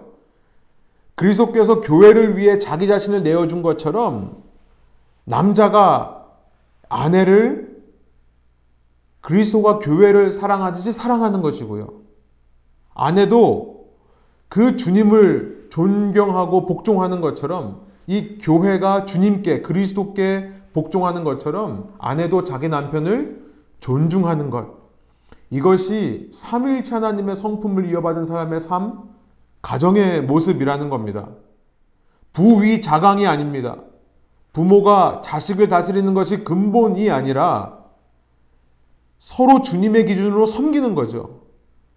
[1.14, 4.42] 그리스도께서 교회를 위해 자기 자신을 내어준 것처럼
[5.26, 6.26] 남자가
[6.90, 7.84] 아내를
[9.22, 11.90] 그리스도가 교회를 사랑하듯이 사랑하는 것이고요.
[12.94, 13.90] 아내도
[14.48, 24.52] 그 주님을 존경하고 복종하는 것처럼 이 교회가 주님께 그리스도께 복종하는 것처럼 아내도 자기 남편을 존중하는
[24.52, 24.78] 것.
[25.50, 29.10] 이것이 삼일체 하나님의 성품을 이어받은 사람의 삶,
[29.64, 31.30] 가정의 모습이라는 겁니다.
[32.32, 33.78] 부위 자강이 아닙니다.
[34.54, 37.80] 부모가 자식을 다스리는 것이 근본이 아니라
[39.18, 41.42] 서로 주님의 기준으로 섬기는 거죠.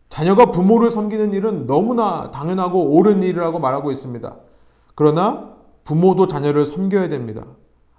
[0.09, 4.37] 자녀가 부모를 섬기는 일은 너무나 당연하고 옳은 일이라고 말하고 있습니다.
[4.95, 7.45] 그러나 부모도 자녀를 섬겨야 됩니다.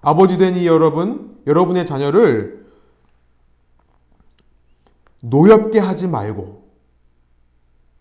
[0.01, 2.65] 아버지 되니 여러분, 여러분의 자녀를
[5.21, 6.61] 노엽게 하지 말고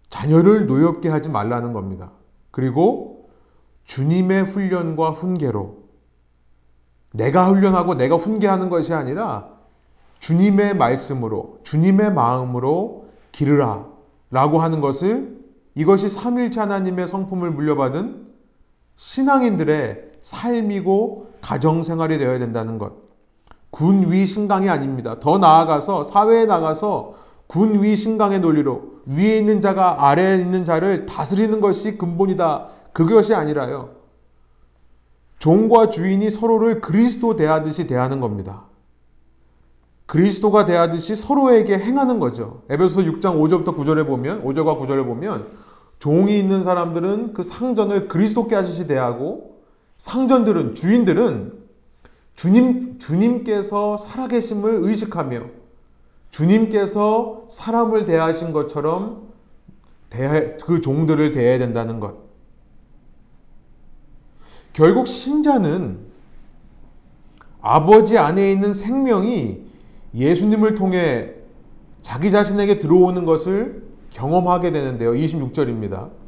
[0.09, 2.11] 자녀를 노엽게 하지 말라는 겁니다.
[2.51, 3.29] 그리고
[3.85, 5.81] 주님의 훈련과 훈계로
[7.13, 9.49] 내가 훈련하고 내가 훈계하는 것이 아니라
[10.21, 13.87] 주님의 말씀으로 주님의 마음으로 기르라
[14.31, 15.39] 라고 하는 것을
[15.75, 18.29] 이것이 삼일체 하나님의 성품을 물려받은
[18.97, 22.93] 신앙인들의 삶이고 가정생활이 되어야 된다는 것.
[23.71, 25.21] 군위 신강이 아닙니다.
[25.21, 27.15] 더 나아가서 사회에 나가서
[27.47, 32.69] 군위 신강의 논리로 위에 있는 자가 아래에 있는 자를 다스리는 것이 근본이다.
[32.93, 33.91] 그것이 아니라요.
[35.39, 38.65] 종과 주인이 서로를 그리스도 대하듯이 대하는 겁니다.
[40.07, 42.63] 그리스도가 대하듯이 서로에게 행하는 거죠.
[42.69, 45.47] 에베소 6장 5절부터 9절에 보면 5절과 9절에 보면
[45.99, 49.50] 종이 있는 사람들은 그 상전을 그리스도께 하듯이 대하고
[50.01, 51.53] 상전들은 주인들은
[52.35, 55.43] 주님 주님께서 살아계심을 의식하며
[56.31, 59.29] 주님께서 사람을 대하신 것처럼
[60.09, 62.17] 대해, 그 종들을 대해야 된다는 것.
[64.73, 65.99] 결국 신자는
[67.61, 69.67] 아버지 안에 있는 생명이
[70.15, 71.35] 예수님을 통해
[72.01, 75.13] 자기 자신에게 들어오는 것을 경험하게 되는데요.
[75.13, 76.20] 26절입니다.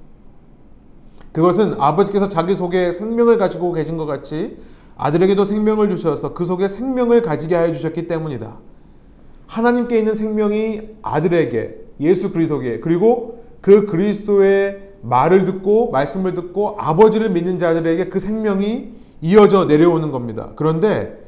[1.32, 4.58] 그것은 아버지께서 자기 속에 생명을 가지고 계신 것 같이
[4.96, 8.56] 아들에게도 생명을 주셔서 그 속에 생명을 가지게 하여 주셨기 때문이다.
[9.46, 17.58] 하나님께 있는 생명이 아들에게 예수 그리스도에 그리고 그 그리스도의 말을 듣고 말씀을 듣고 아버지를 믿는
[17.58, 20.50] 자들에게 그 생명이 이어져 내려오는 겁니다.
[20.56, 21.18] 그런데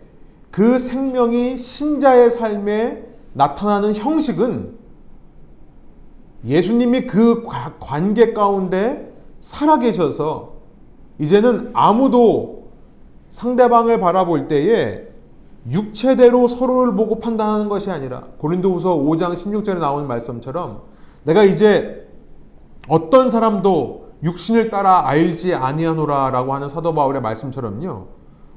[0.50, 4.74] 그 생명이 신자의 삶에 나타나는 형식은
[6.46, 7.46] 예수님이 그
[7.80, 9.13] 관계 가운데
[9.44, 10.54] 살아계셔서
[11.18, 12.70] 이제는 아무도
[13.28, 15.02] 상대방을 바라볼 때에
[15.70, 20.80] 육체대로 서로를 보고 판단하는 것이 아니라 고린도후서 5장 16절에 나오는 말씀처럼
[21.24, 22.08] 내가 이제
[22.88, 28.06] 어떤 사람도 육신을 따라 알지 아니하노라라고 하는 사도 바울의 말씀처럼요.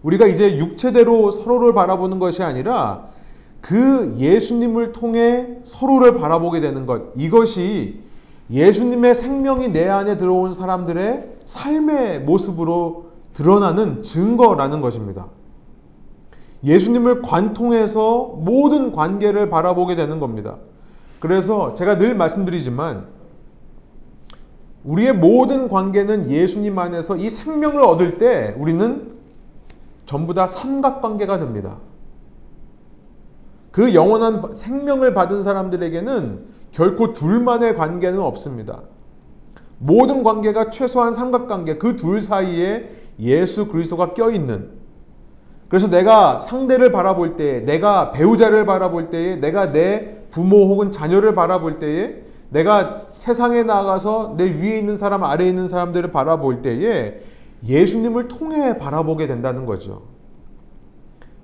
[0.04, 3.08] 우리가 이제 육체대로 서로를 바라보는 것이 아니라
[3.60, 7.12] 그 예수님을 통해 서로를 바라보게 되는 것.
[7.16, 8.07] 이것이
[8.50, 15.28] 예수님의 생명이 내 안에 들어온 사람들의 삶의 모습으로 드러나는 증거라는 것입니다.
[16.64, 20.56] 예수님을 관통해서 모든 관계를 바라보게 되는 겁니다.
[21.20, 23.06] 그래서 제가 늘 말씀드리지만
[24.84, 29.12] 우리의 모든 관계는 예수님 안에서 이 생명을 얻을 때 우리는
[30.06, 31.78] 전부 다 삼각관계가 됩니다.
[33.72, 38.82] 그 영원한 생명을 받은 사람들에게는 결코 둘만의 관계는 없습니다.
[39.80, 44.70] 모든 관계가 최소한 삼각관계, 그 둘 사이에 예수 그리스도가 껴있는.
[45.70, 51.80] 그래서 내가 상대를 바라볼 때, 내가 배우자를 바라볼 때에, 내가 내 부모 혹은 자녀를 바라볼
[51.80, 57.22] 때에 내가 세상에 나가서 내 위에 있는 사람, 아래에 있는 사람들을 바라볼 때에
[57.66, 60.04] 예수님을 통해 바라보게 된다는 거죠.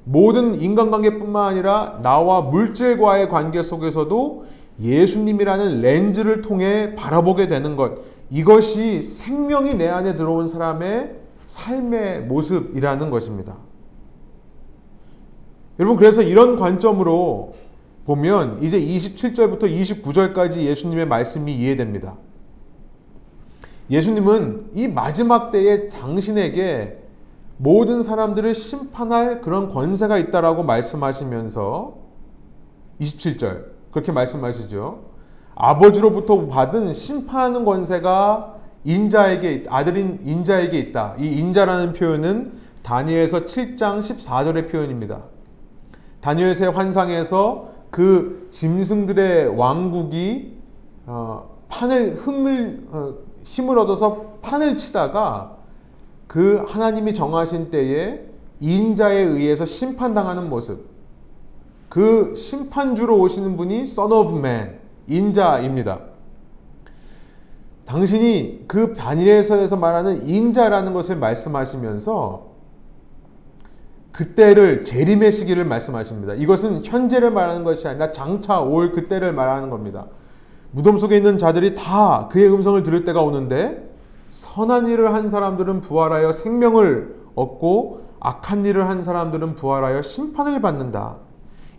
[0.04, 8.00] 모든 인간관계뿐만 아니라 나와 물질과의 관계 속에서도 예수님이라는 렌즈를 통해 바라보게 되는 것.
[8.30, 13.58] 이것이 생명이 내 안에 들어온 사람의 삶의 모습이라는 것입니다.
[15.80, 17.56] 여러분, 그래서 이런 관점으로
[18.06, 22.16] 보면 이제 27절부터 29절까지 예수님의 말씀이 이해됩니다.
[23.90, 27.00] 예수님은 이 마지막 때에 당신에게
[27.58, 31.98] 모든 사람들을 심판할 그런 권세가 있다라고 말씀하시면서
[33.00, 35.13] 27절 그렇게 말씀하시죠.
[35.56, 41.15] 아버지로부터 받은 심판하는 권세가 인자에게 아들인 인자에게 있다.
[41.19, 45.23] 이 인자라는 표현은 다니엘서 7장 14절의 표현입니다.
[46.21, 50.58] 다니엘서의 환상에서 그 짐승들의 왕국이
[51.06, 53.13] 어, 판을 흠을 어,
[53.45, 55.58] 힘을 얻어서 판을 치다가
[56.27, 58.21] 그 하나님이 정하신 때에
[58.60, 60.92] 인자에 의해서 심판당하는 모습.
[61.93, 65.99] 그 심판주로 오시는 분이 Son of Man, 인자입니다.
[67.86, 72.47] 당신이 그 다니엘서에서 말하는 인자라는 것을 말씀하시면서
[74.12, 76.34] 그때를 재림의 시기를 말씀하십니다.
[76.34, 80.08] 이것은 현재를 말하는 것이 아니라 장차 올 그때를 말하는 겁니다.
[80.71, 83.88] 무덤 속에 있는 자들이 다 그의 음성을 들을 때가 오는데
[84.29, 91.17] 선한 일을 한 사람들은 부활하여 생명을 얻고 악한 일을 한 사람들은 부활하여 심판을 받는다.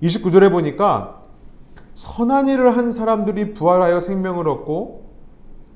[0.04, 1.22] 29절에 보니까
[1.94, 5.04] 선한 일을 한 사람들이 부활하여 생명을 얻고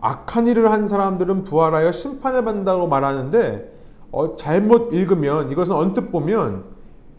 [0.00, 3.78] 악한 일을 한 사람들은 부활하여 심판을 받는다고 말하는데
[4.10, 6.64] 어, 잘못 읽으면 이것은 언뜻 보면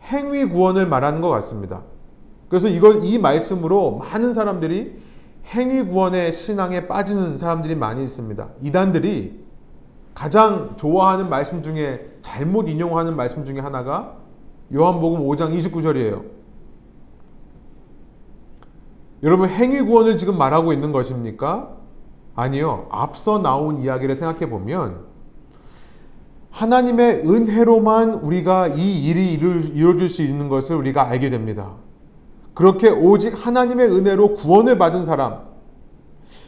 [0.04, 1.82] 행위 구원을 말하는 것 같습니다.
[2.48, 5.00] 그래서 이걸 이 말씀으로 많은 사람들이
[5.48, 8.48] 행위 구원의 신앙에 빠지는 사람들이 많이 있습니다.
[8.62, 9.40] 이단들이
[10.14, 14.16] 가장 좋아하는 말씀 중에 잘못 인용하는 말씀 중에 하나가
[14.74, 16.39] 요한복음 5장 29절이에요.
[19.24, 21.76] 여러분 행위 구원을 지금 말하고 있는 것입니까?
[22.36, 22.88] 아니요.
[22.90, 25.08] 앞서 나온 이야기를 생각해 보면
[26.52, 31.74] 하나님의 은혜로만 우리가 이 일이 이루어질 수 있는 것을 우리가 알게 됩니다.
[32.54, 35.48] 그렇게 오직 하나님의 은혜로 구원을 받은 사람.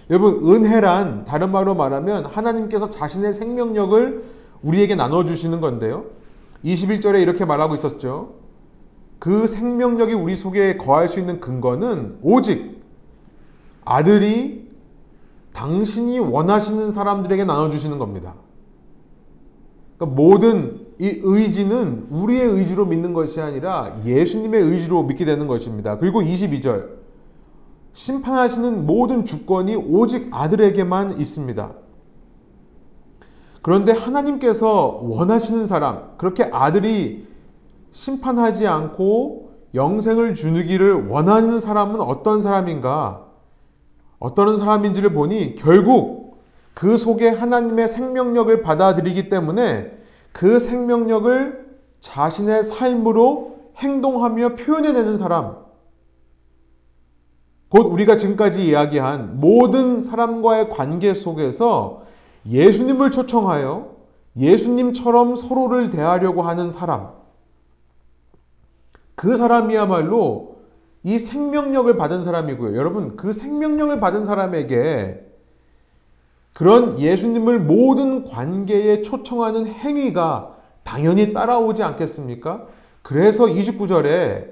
[0.10, 4.24] 여러분, 은혜란 다른 말로 말하면 하나님께서 자신의 생명력을
[4.62, 6.06] 우리에게 나눠주시는 건데요.
[6.66, 8.41] 21절에 이렇게 말하고 있었죠.
[9.22, 12.82] 그 생명력이 우리 속에 거할 수 있는 근거는 오직
[13.86, 14.68] 아들이
[15.54, 18.34] 당신이 원하시는 사람들에게 나눠주시는 겁니다.
[19.96, 26.00] 그러니까 모든 이 의지는 우리의 의지로 믿는 것이 아니라 예수님의 의지로 믿게 되는 것입니다.
[26.00, 26.88] 그리고 22절.
[27.94, 31.74] 심판하시는 모든 주권이 오직 아들에게만 있습니다.
[33.62, 37.30] 그런데 하나님께서 원하시는 사람, 그렇게 아들이
[37.92, 43.26] 심판하지 않고 영생을 주기를 원하는 사람은 어떤 사람인가?
[44.20, 46.42] 어떤 사람인지를 보니 결국
[46.74, 49.98] 그 속에 하나님의 생명력을 받아들이기 때문에
[50.32, 51.66] 그 생명력을
[52.00, 55.58] 자신의 삶으로 행동하며 표현해내는 사람.
[57.70, 62.04] 곧 우리가 지금까지 이야기한 모든 사람과의 관계 속에서
[62.48, 63.92] 예수님을 초청하여
[64.38, 67.21] 예수님처럼 서로를 대하려고 하는 사람.
[69.22, 70.56] 그 사람이야말로
[71.04, 72.76] 이 생명력을 받은 사람이고요.
[72.76, 75.24] 여러분, 그 생명력을 받은 사람에게
[76.54, 82.66] 그런 예수님을 모든 관계에 초청하는 행위가 당연히 따라오지 않겠습니까?
[83.04, 84.48] 그래서 29절에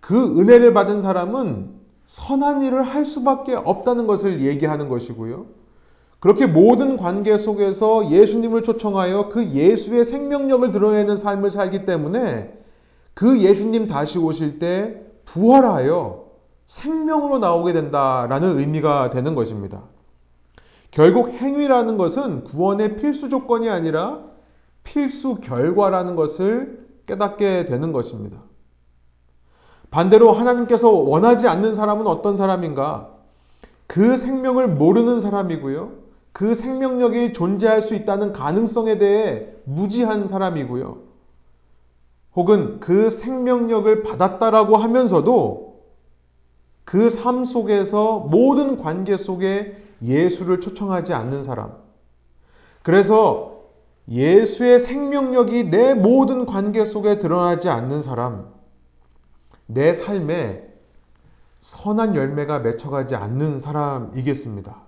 [0.00, 1.70] 그 은혜를 받은 사람은
[2.04, 5.46] 선한 일을 할 수밖에 없다는 것을 얘기하는 것이고요.
[6.18, 12.55] 그렇게 모든 관계 속에서 예수님을 초청하여 그 예수의 생명력을 드러내는 삶을 살기 때문에
[13.16, 16.26] 그 예수님 다시 오실 때 부활하여
[16.66, 19.84] 생명으로 나오게 된다라는 의미가 되는 것입니다.
[20.90, 24.20] 결국 행위라는 것은 구원의 필수 조건이 아니라
[24.84, 28.42] 필수 결과라는 것을 깨닫게 되는 것입니다.
[29.90, 33.14] 반대로 하나님께서 원하지 않는 사람은 어떤 사람인가?
[33.86, 35.90] 그 생명을 모르는 사람이고요.
[36.32, 41.05] 그 생명력이 존재할 수 있다는 가능성에 대해 무지한 사람이고요.
[42.36, 45.66] 혹은 그 생명력을 받았다라고 하면서도
[46.84, 51.72] 그 삶 속에서 모든 관계 속에 예수를 초청하지 않는 사람.
[52.82, 53.64] 그래서
[54.08, 58.54] 예수의 생명력이 내 모든 관계 속에 드러나지 않는 사람.
[59.66, 60.62] 내 삶에
[61.60, 64.82] 선한 열매가 맺혀가지 않는 사람이겠습니다.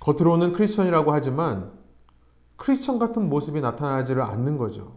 [0.00, 1.72] 겉으로는 크리스천이라고 하지만
[2.56, 4.92] 크리스천 같은 모습이 나타나지를 않는 거죠.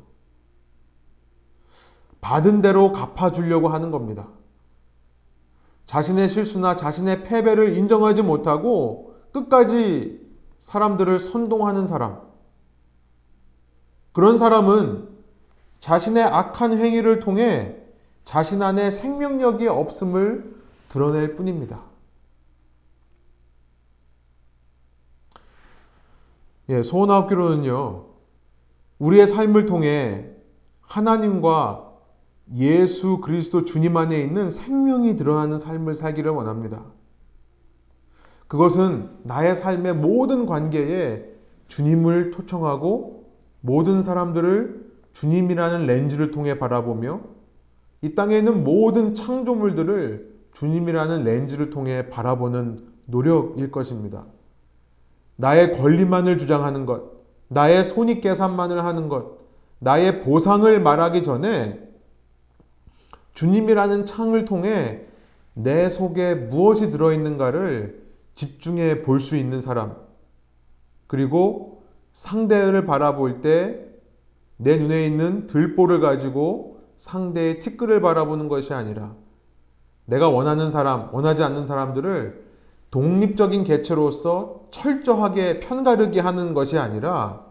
[2.21, 4.27] 받은 대로 갚아주려고 하는 겁니다.
[5.85, 10.19] 자신의 실수나 자신의 패배를 인정하지 못하고 끝까지
[10.59, 12.21] 사람들을 선동하는 사람.
[14.11, 15.07] 그런 사람은
[15.79, 17.77] 자신의 악한 행위를 통해
[18.25, 20.55] 자신 안에 생명력이 없음을
[20.89, 21.86] 드러낼 뿐입니다.
[26.69, 28.05] 예, 소원학교로는요,
[28.99, 30.29] 우리의 삶을 통해
[30.81, 31.93] 하나님과
[32.55, 36.83] 예수 그리스도 주님 안에 있는 생명이 드러나는 삶을 살기를 원합니다.
[38.47, 41.25] 그것은 나의 삶의 모든 관계에
[41.67, 43.29] 주님을 초청하고
[43.61, 47.21] 모든 사람들을 주님이라는 렌즈를 통해 바라보며
[48.01, 54.25] 이 땅에 있는 모든 창조물들을 주님이라는 렌즈를 통해 바라보는 노력일 것입니다.
[55.37, 57.11] 나의 권리만을 주장하는 것,
[57.47, 59.37] 나의 손익 계산만을 하는 것,
[59.79, 61.79] 나의 보상을 말하기 전에
[63.33, 65.01] 주님이라는 창을 통해
[65.53, 69.95] 내 속에 무엇이 들어있는가를 집중해 볼 수 있는 사람,
[71.07, 71.83] 그리고
[72.13, 73.87] 상대를 바라볼 때
[74.57, 79.13] 내 눈에 있는 들보를 가지고 상대의 티끌을 바라보는 것이 아니라
[80.05, 82.46] 내가 원하는 사람, 원하지 않는 사람들을
[82.91, 87.45] 독립적인 개체로서 철저하게 편가르기 하는 것이 아니라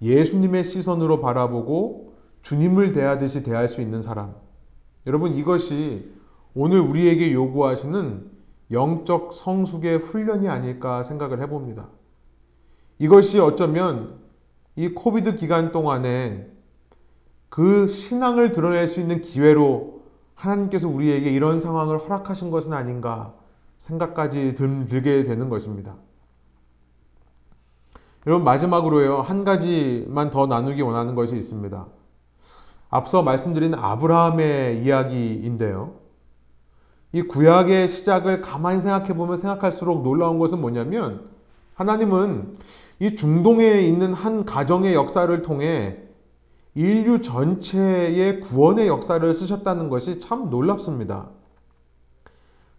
[0.00, 4.34] 예수님의 시선으로 바라보고 주님을 대하듯이 대할 수 있는 사람.
[5.06, 6.12] 여러분, 이것이
[6.54, 8.30] 오늘 우리에게 요구하시는
[8.72, 11.88] 영적 성숙의 훈련이 아닐까 생각을 해봅니다.
[12.98, 14.18] 이것이 어쩌면
[14.74, 16.50] 이 코비드 기간 동안에
[17.48, 20.02] 그 신앙을 드러낼 수 있는 기회로
[20.34, 23.34] 하나님께서 우리에게 이런 상황을 허락하신 것은 아닌가
[23.82, 25.96] 생각까지 들게 되는 것입니다.
[28.26, 31.86] 여러분, 마지막으로요, 한 가지만 더 나누기 원하는 것이 있습니다.
[32.90, 35.94] 앞서 말씀드린 아브라함의 이야기인데요.
[37.12, 41.28] 이 구약의 시작을 가만히 생각해 보면 생각할수록 놀라운 것은 뭐냐면
[41.74, 42.56] 하나님은
[43.00, 45.98] 이 중동에 있는 한 가정의 역사를 통해
[46.74, 51.30] 인류 전체의 구원의 역사를 쓰셨다는 것이 참 놀랍습니다.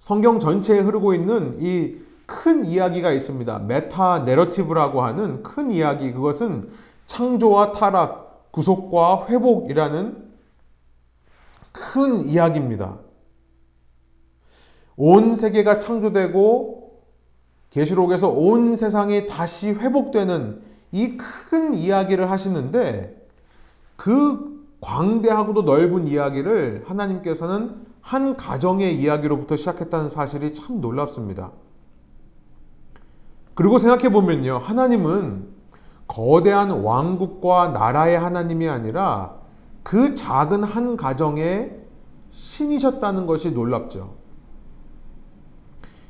[0.03, 3.59] 성경 전체에 흐르고 있는 이 큰 이야기가 있습니다.
[3.59, 6.11] 메타 내러티브라고 하는 큰 이야기.
[6.11, 6.69] 그것은
[7.05, 10.23] 창조와 타락, 구속과 회복이라는
[11.71, 12.97] 큰 이야기입니다.
[14.95, 17.01] 온 세계가 창조되고
[17.71, 23.27] 계시록에서 온 세상이 다시 회복되는 이 큰 이야기를 하시는데
[23.95, 31.51] 그 광대하고도 넓은 이야기를 하나님께서는 한 가정의 이야기로부터 시작했다는 사실이 참 놀랍습니다.
[33.55, 34.57] 그리고 생각해 보면요.
[34.57, 35.47] 하나님은
[36.05, 39.35] 거대한 왕국과 나라의 하나님이 아니라
[39.83, 41.79] 그 작은 한 가정의
[42.31, 44.15] 신이셨다는 것이 놀랍죠.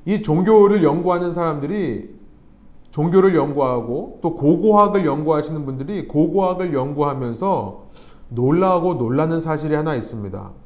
[0.06, 2.14] 이 종교를 연구하는 사람들이
[2.90, 7.84] 종교를 연구하고 또 고고학을 연구하시는 분들이 고고학을 연구하면서
[8.30, 10.63] 놀라고 놀라는 사실이 하나 있습니다.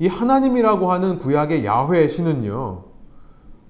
[0.00, 2.84] 이 하나님이라고 하는 구약의 야훼 신은요,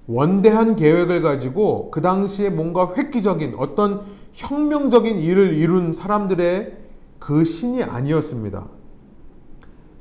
[0.07, 4.03] 원대한 계획을 가지고 그 당시에 뭔가 획기적인 어떤
[4.35, 6.76] 혁명적인 일을 이룬 사람들의
[7.18, 8.64] 그 신이 아니었습니다.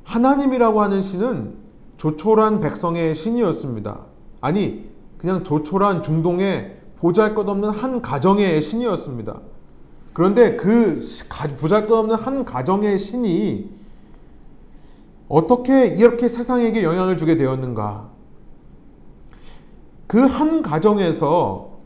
[0.04, 1.54] 하나님이라고 하는 신은
[1.96, 3.98] 조촐한 백성의 신이었습니다.
[4.40, 9.40] 아니, 그냥 조촐한 중동의 보잘 것 없는 한 가정의 신이었습니다.
[10.12, 11.02] 그런데 그
[11.58, 13.79] 보잘 것 없는 한 가정의 신이
[15.30, 18.10] 어떻게 이렇게 세상에게 영향을 주게 되었는가?
[20.06, 21.80] 그 한 가정에서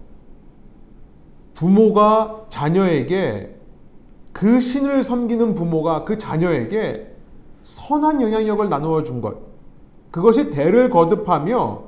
[1.54, 3.60] 부모가 자녀에게
[4.32, 7.16] 그 신을 섬기는 부모가 그 자녀에게
[7.62, 9.38] 선한 영향력을 나누어 준 것.
[10.10, 11.84] 그것이 대를 거듭하며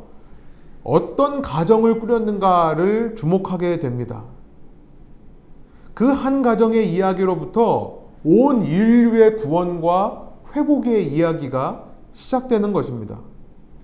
[0.85, 4.25] 어떤 가정을 꾸렸는가를 주목하게 됩니다.
[5.95, 10.26] 그 한 가정의 이야기로부터 온 인류의 구원과
[10.57, 13.19] 회복의 이야기가 시작되는 것입니다.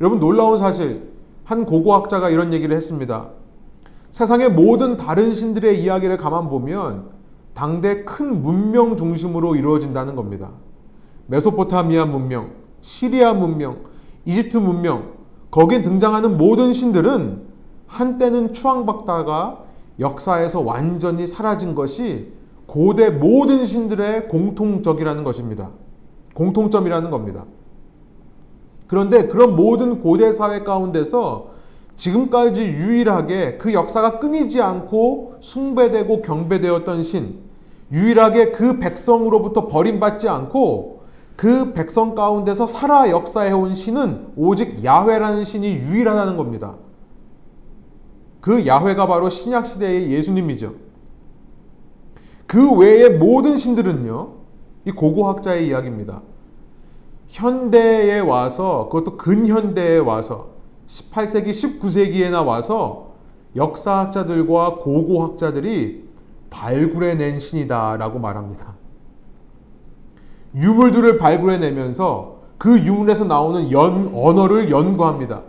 [0.00, 1.12] 여러분 놀라운 사실,
[1.44, 3.28] 한 고고학자가 이런 얘기를 했습니다.
[4.10, 7.10] 세상의 모든 다른 신들의 이야기를 가만 보면
[7.54, 10.50] 당대 큰 문명 중심으로 이루어진다는 겁니다.
[11.26, 13.80] 메소포타미아 문명, 시리아 문명,
[14.24, 15.12] 이집트 문명,
[15.50, 17.42] 거기에 등장하는 모든 신들은
[17.86, 19.64] 한때는 추앙받다가
[20.00, 22.32] 역사에서 완전히 사라진 것이
[22.66, 25.70] 고대 모든 신들의 공통적이라는 것입니다.
[26.34, 27.44] 공통점이라는 겁니다.
[28.86, 31.50] 그런데 그런 모든 고대 사회 가운데서
[31.96, 37.38] 지금까지 유일하게 그 역사가 끊이지 않고 숭배되고 경배되었던 신,
[37.90, 41.02] 유일하게 그 백성으로부터 버림받지 않고
[41.36, 46.74] 그 백성 가운데서 살아 역사해온 신은 오직 야훼라는 신이 유일하다는 겁니다.
[48.40, 50.74] 그 야훼가 바로 신약 시대의 예수님이죠.
[52.46, 54.41] 그 외의 모든 신들은요,
[54.84, 56.22] 이 고고학자의 이야기입니다.
[57.28, 60.48] 현대에 와서, 그것도 근현대에 와서,
[60.88, 63.12] 18세기, 19세기에 나 와서
[63.56, 66.08] 역사학자들과 고고학자들이
[66.50, 68.74] 발굴해낸 신이다라고 말합니다.
[70.54, 75.42] 유물들을 발굴해내면서 그 유물에서 나오는 연, 언어를 연구합니다.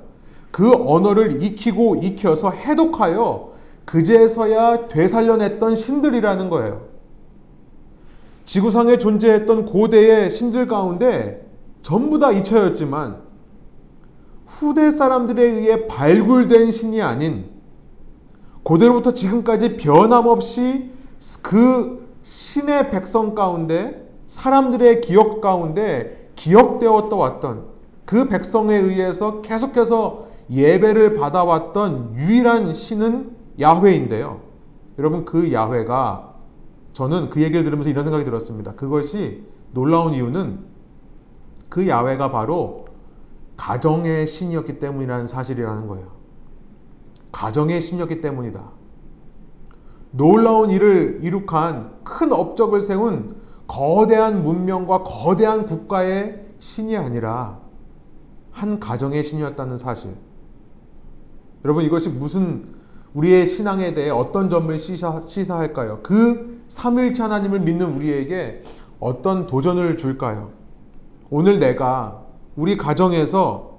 [0.51, 3.51] 그 언어를 익히고 익혀서 해독하여
[3.85, 6.92] 그제서야 되살려냈던 신들이라는 거예요.
[8.53, 11.43] 지구상에 존재했던 고대의 신들 가운데
[11.81, 13.23] 전부 다 잊혀졌지만
[14.45, 17.45] 후대 사람들에 의해 발굴된 신이 아닌
[18.61, 20.91] 고대로부터 지금까지 변함없이
[21.41, 27.63] 그 신의 백성 가운데 사람들의 기억 가운데 기억되었다 왔던
[28.05, 34.41] 그 백성에 의해서 계속해서 예배를 받아왔던 유일한 신은 야훼인데요.
[34.99, 36.32] 여러분 그 야훼가
[36.93, 38.73] 저는 그 얘기를 들으면서 이런 생각이 들었습니다.
[38.73, 40.59] 그것이 놀라운 이유는
[41.69, 42.85] 그 야훼가 바로
[43.57, 46.07] 가정의 신이었기 때문이라는 사실이라는 거예요.
[47.31, 48.61] 가정의 신이었기 때문이다.
[50.11, 53.35] 놀라운 일을 이룩한 큰 업적을 세운
[53.65, 57.59] 거대한 문명과 거대한 국가의 신이 아니라
[58.51, 60.15] 한 가정의 신이었다는 사실.
[61.65, 62.65] 여러분 이것이 무슨
[63.15, 66.01] 우리의 신앙에 대해 어떤 점을 시사, 시사할까요?
[66.03, 68.63] 그 삼일체 하나님을 믿는 우리에게
[68.99, 70.49] 어떤 도전을 줄까요?
[71.29, 72.23] 오늘 내가
[72.55, 73.77] 우리 가정에서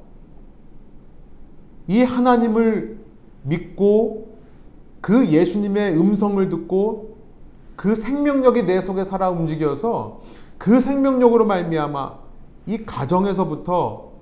[1.89, 2.99] 이 하나님을
[3.43, 4.39] 믿고
[5.01, 7.17] 그 예수님의 음성을 듣고
[7.77, 10.21] 그 생명력이 내 속에 살아 움직여서
[10.57, 12.19] 그 생명력으로 말미암아
[12.67, 14.13] 이 가정에서부터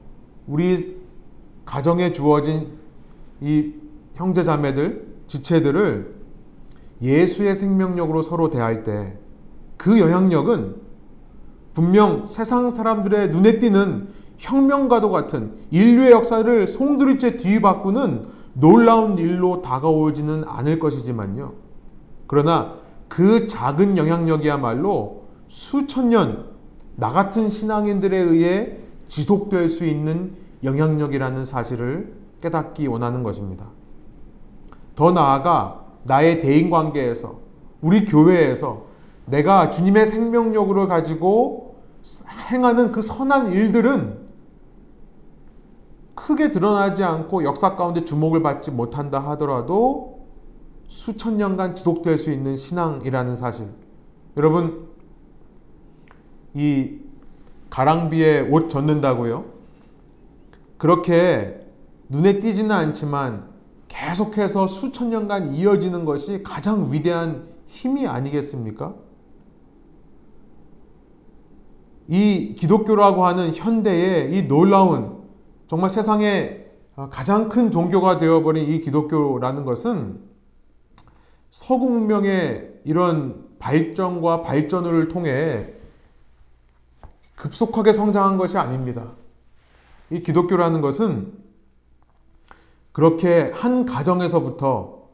[0.48, 0.96] 우리
[1.66, 2.68] 가정에 주어진
[3.42, 3.74] 이
[4.14, 6.21] 형제 자매들, 지체들을
[7.02, 9.22] 예수의 생명력으로 서로 대할 때
[9.82, 10.76] 그 영향력은
[11.74, 20.78] 분명 세상 사람들의 눈에 띄는 혁명과도 같은 인류의 역사를 송두리째 뒤바꾸는 놀라운 일로 다가오지는 않을
[20.78, 21.54] 것이지만요.
[22.28, 22.74] 그러나
[23.08, 26.52] 그 작은 영향력이야말로 수천 년
[26.94, 28.76] 나 같은 신앙인들에 의해
[29.08, 33.64] 지속될 수 있는 영향력이라는 사실을 깨닫기 원하는 것입니다.
[34.94, 37.40] 더 나아가 나의 대인 관계에서
[37.80, 38.86] 우리 교회에서
[39.26, 41.76] 내가 주님의 생명력으로 가지고
[42.50, 44.22] 행하는 그 선한 일들은
[46.14, 50.26] 크게 드러나지 않고 역사 가운데 주목을 받지 못한다 하더라도
[50.88, 53.66] 수천 년간 지속될 수 있는 신앙이라는 사실.
[54.36, 54.88] 여러분,
[56.54, 56.98] 이
[57.70, 59.44] 가랑비에 옷 젖는다고요?
[60.76, 61.66] 그렇게
[62.08, 63.51] 눈에 띄지는 않지만
[63.92, 68.94] 계속해서 수천 년간 이어지는 것이 가장 위대한 힘이 아니겠습니까?
[72.08, 75.22] 이 기독교라고 하는 현대의 이 놀라운
[75.68, 76.64] 정말 세상에
[77.10, 80.20] 가장 큰 종교가 되어버린 이 기독교라는 것은
[81.50, 85.66] 서구 문명의 이런 발전과 발전을 통해
[87.36, 89.12] 급속하게 성장한 것이 아닙니다.
[90.10, 91.41] 이 기독교라는 것은
[92.92, 95.08] 그렇게 한 가정에서부터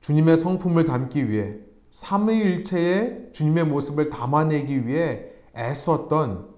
[0.00, 1.56] 주님의 성품을 담기 위해
[1.90, 6.48] 삼위일체의 주님의 모습을 담아내기 위해 애썼던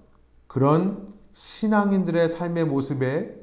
[0.47, 3.33] 그런 신앙인들의 삶의 모습에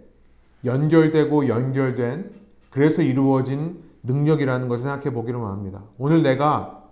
[0.64, 2.30] 연결되고 연결된
[2.70, 5.82] 그래서 이루어진 능력이라는 것을 생각해 보기로 합니다.
[5.98, 6.84] 오늘 내가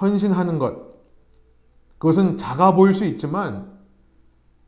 [0.00, 0.94] 헌신하는 것
[1.98, 3.72] 그것은 작아 보일 수 있지만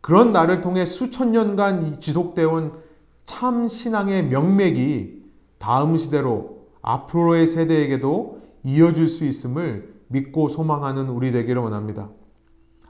[0.01, 2.86] 그런 나를 통해 수천 년간 지속되어 온
[3.27, 5.22] 참 신앙의 명맥이
[5.59, 12.09] 다음 시대로 앞으로의 세대에게도 이어질 수 있음을 믿고 소망하는 우리 되기를 원합니다.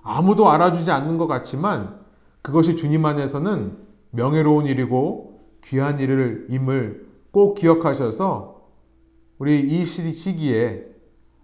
[0.02, 1.98] 아무도 알아주지 않는 것 같지만
[2.42, 3.76] 그것이 주님 안에서는
[4.10, 8.60] 명예로운 일이고 귀한 일을 임을 꼭 기억하셔서
[9.38, 10.86] 우리 이 시기에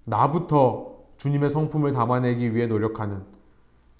[0.04, 3.22] 나부터 주님의 성품을 담아내기 위해 노력하는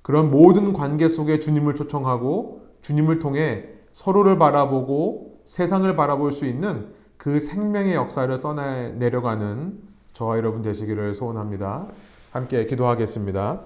[0.03, 7.39] 그런 모든 관계 속에 주님을 초청하고 주님을 통해 서로를 바라보고 세상을 바라볼 수 있는 그
[7.39, 9.79] 생명의 역사를 써내려가는
[10.13, 11.87] 저와 여러분 되시기를 소원합니다.
[12.33, 13.61] 함께 기도하겠습니다.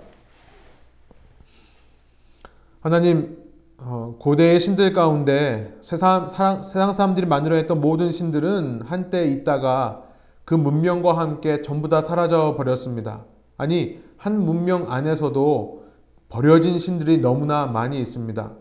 [2.81, 3.39] 하나님,
[3.79, 10.03] 어, 고대의 신들 가운데 세상, 세상 사람들이 만들어냈던 모든 신들은 한때 있다가
[10.45, 13.25] 그 문명과 함께 전부 다 사라져 버렸습니다.
[13.57, 15.85] 아니, 한 문명 안에서도
[16.29, 18.53] 버려진 신들이 너무나 많이 있습니다.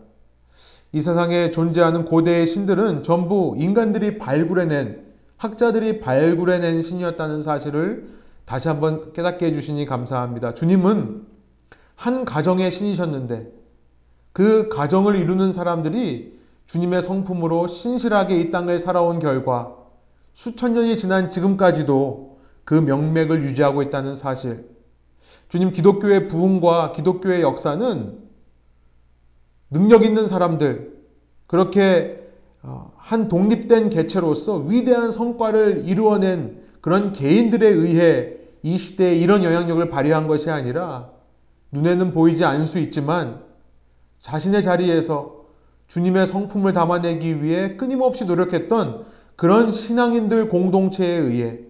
[0.92, 5.04] 이 세상에 존재하는 고대의 신들은 전부 인간들이 발굴해낸,
[5.36, 8.08] 학자들이 발굴해낸 신이었다는 사실을
[8.44, 10.54] 다시 한번 깨닫게 해주시니 감사합니다.
[10.54, 11.26] 주님은
[11.96, 13.52] 한 가정의 신이셨는데
[14.32, 19.74] 그 가정을 이루는 사람들이 주님의 성품으로 신실하게 이 땅을 살아온 결과
[20.34, 24.68] 수천 년이 지난 지금까지도 그 명맥을 유지하고 있다는 사실,
[25.48, 28.25] 주님 기독교의 부흥과 기독교의 역사는
[29.76, 30.94] 능력 있는 사람들,
[31.46, 32.26] 그렇게
[32.62, 40.26] 어, 한 독립된 개체로서 위대한 성과를 이루어낸 그런 개인들에 의해 이 시대에 이런 영향력을 발휘한
[40.26, 41.10] 것이 아니라
[41.72, 43.40] 눈에는 보이지 않을 수 있지만
[44.22, 45.44] 자신의 자리에서
[45.88, 49.04] 주님의 성품을 담아내기 위해 끊임없이 노력했던
[49.36, 51.60] 그런 신앙인들 공동체에 의해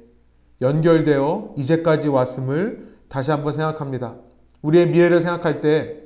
[0.63, 4.15] 연결되어 이제까지 왔음을 다시 한번 생각합니다.
[4.63, 6.06] 우리의 미래를 생각할 때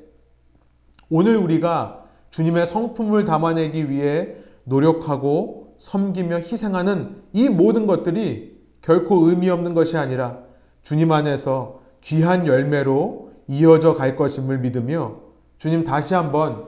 [1.11, 4.29] 오늘 우리가 주님의 성품을 담아내기 위해
[4.65, 10.39] 노력하고 섬기며 희생하는 이 모든 것들이 결코 의미 없는 것이 아니라
[10.83, 15.17] 주님 안에서 귀한 열매로 이어져 갈 것임을 믿으며
[15.59, 16.67] 주님 다시 한번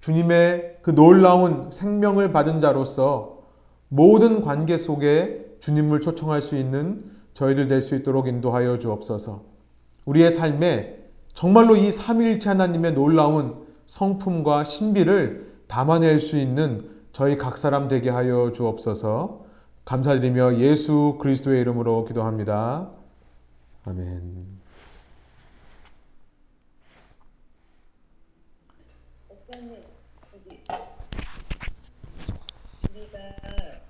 [0.00, 3.38] 주님의 그 놀라운 생명을 받은 자로서
[3.88, 9.42] 모든 관계 속에 주님을 초청할 수 있는 저희들 될 수 있도록 인도하여 주옵소서.
[10.04, 10.98] 우리의 삶에
[11.32, 18.52] 정말로 이 삼위일체 하나님의 놀라운 성품과 신비를 담아낼 수 있는 저희 각 사람 되게 하여
[18.52, 19.44] 주옵소서.
[19.84, 22.90] 감사드리며 예수 그리스도의 이름으로 기도합니다.
[23.84, 24.64] 아멘.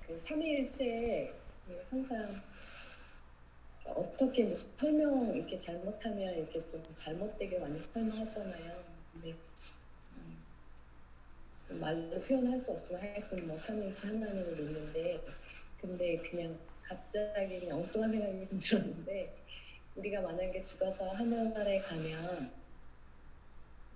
[0.07, 1.35] 그 삼위일체
[1.91, 2.43] 항상
[3.87, 8.85] 어떻게 설명 이렇게 잘못하면 이렇게 좀 잘못되게 많이 설명하잖아요.
[9.13, 9.39] 근데 음,
[11.69, 15.25] 말로 표현할 수 없지만 하여튼 뭐 삼위일체 하나님을 믿는데
[15.81, 19.37] 근데 그냥 갑자기 그냥 엉뚱한 생각이 들었는데
[19.97, 22.51] 우리가 만약에 죽어서 하늘나라에 가면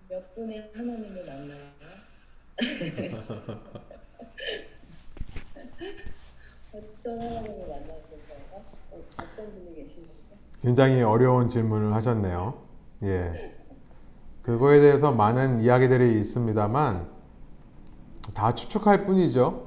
[0.09, 1.71] 몇 분의 하나님을 만나요?
[6.73, 8.65] 어떤 하나님을 만나는 건가요?
[8.93, 10.39] 어떤 분이 계신 거죠?
[10.63, 12.67] 굉장히 어려운 질문을 하셨네요.
[13.03, 13.55] 예.
[14.43, 17.18] 그거에 대해서 많은 이야기들이 있습니다만
[18.39, 19.65] 다 추측할 뿐이죠.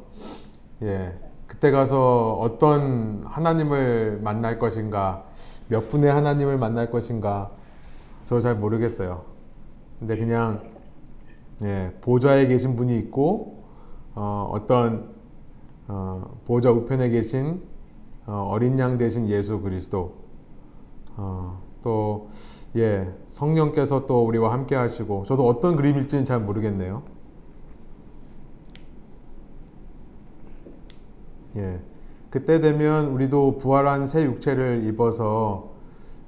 [0.84, 1.14] 예.
[1.46, 5.26] 그때 가서 어떤 하나님을 만날 것인가,
[5.68, 7.52] 몇 분의 하나님을 만날 것인가,
[8.26, 9.26] 저 잘 모르겠어요.
[10.00, 10.62] 근데 그냥
[11.64, 13.66] 예, 보좌에 계신 분이 있고
[14.16, 15.16] 어, 떤
[15.90, 17.62] 어, 보좌 우편에 계신
[18.26, 20.14] 어, 린양 대신 예수 그리스도
[21.18, 22.30] 어, 또
[22.78, 27.04] 예, 성령께서 또 우리와 함께 하시고 저도 어떤 그림일지는 잘 모르겠네요.
[31.58, 31.80] 예.
[32.30, 35.72] 그때 되면 우리도 부활한 새 육체를 입어서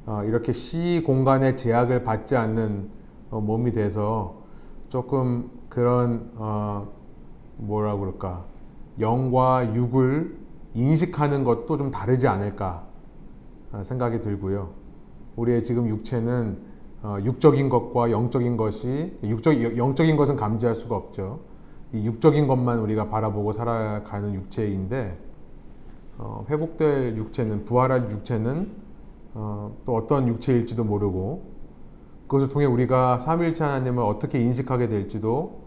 [0.05, 2.89] 어, 이렇게 시 공간의 제약을 받지 않는
[3.31, 4.35] 어, 몸이 돼서
[4.89, 6.89] 조금 그런 어,
[7.57, 8.45] 뭐라 그럴까
[8.99, 10.37] 영과 육을
[10.73, 12.83] 인식하는 것도 좀 다르지 않을까
[13.83, 14.71] 생각이 들고요.
[15.35, 16.57] 우리의 지금 육체는
[17.01, 21.39] 어, 육적인 것과 영적인 것이 육적 영적인 것은 감지할 수가 없죠.
[21.93, 25.17] 이 육적인 것만 우리가 바라보고 살아가는 육체인데
[26.17, 28.71] 어, 회복될 육체는 부활할 육체는
[29.35, 31.43] 어, 또 어떤 육체일지도 모르고
[32.27, 35.61] 그것을 통해 우리가 삼일체 하나님을 어떻게 인식하게 될지도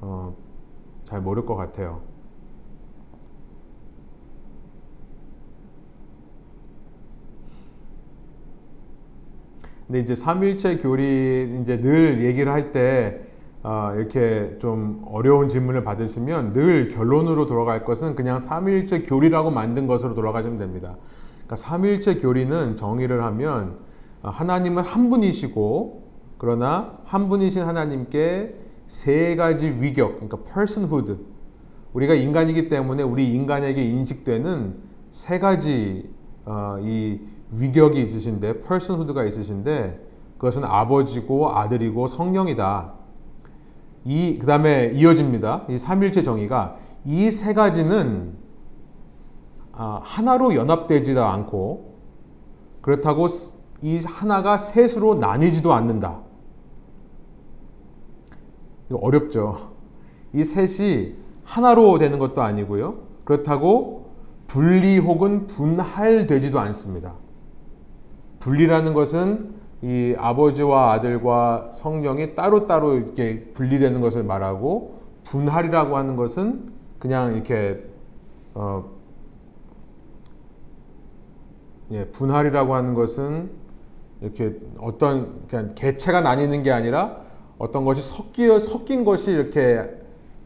[0.00, 0.34] 어,
[1.04, 2.00] 잘 모를 것 같아요.
[9.86, 13.25] 근데 이제 삼일체 교리 이제 늘 얘기를 할 때
[13.62, 20.14] 어, 이렇게 좀 어려운 질문을 받으시면 늘 결론으로 돌아갈 것은 그냥 삼일체 교리라고 만든 것으로
[20.14, 20.96] 돌아가시면 됩니다.
[21.34, 23.78] 그러니까 삼일체 교리는 정의를 하면
[24.22, 26.06] 어, 하나님은 한 분이시고
[26.38, 28.54] 그러나 한 분이신 하나님께
[28.88, 31.16] 세 가지 위격, 그러니까 personhood.
[31.92, 34.76] 우리가 인간이기 때문에 우리 인간에게 인식되는
[35.10, 36.08] 세 가지
[36.44, 37.20] 어, 이
[37.52, 40.04] 위격이 있으신데 personhood가 있으신데
[40.36, 42.95] 그것은 아버지고 아들이고 성령이다.
[44.06, 45.64] 이 그다음에 이어집니다.
[45.68, 48.34] 이 삼일체 정의가 이 세 가지는
[49.72, 51.96] 아, 하나로 연합되지도 않고
[52.80, 53.26] 그렇다고
[53.82, 56.20] 이 하나가 셋으로 나뉘지도 않는다.
[58.88, 59.72] 이거 어렵죠.
[60.32, 62.98] 이 셋이 하나로 되는 것도 아니고요.
[63.24, 64.12] 그렇다고
[64.46, 67.14] 분리 혹은 분할되지도 않습니다.
[68.38, 77.34] 분리라는 것은 이 아버지와 아들과 성령이 따로따로 이렇게 분리되는 것을 말하고 분할이라고 하는 것은 그냥
[77.34, 77.84] 이렇게
[78.54, 78.84] 어,
[81.90, 83.50] 예, 분할이라고 하는 것은
[84.22, 87.20] 이렇게 어떤 그냥 개체가 나뉘는 게 아니라
[87.58, 89.88] 어떤 것이 섞여, 섞인 것이 이렇게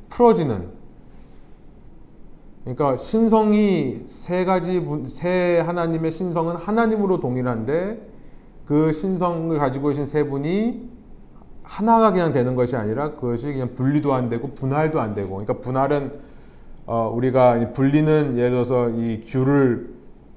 [0.09, 0.81] 풀어지는.
[2.65, 8.10] 그러니까 신성이 세 가지 세 하나님의 신성은 하나님으로 동일한데
[8.71, 10.89] 그 신성을 가지고 계신 세 분이
[11.65, 16.13] 하나가 그냥 되는 것이 아니라 그것이 그냥 분리도 안 되고 분할도 안 되고 그러니까 분할은
[16.87, 19.89] 어, 우리가 분리는 예를 들어서 이 귤을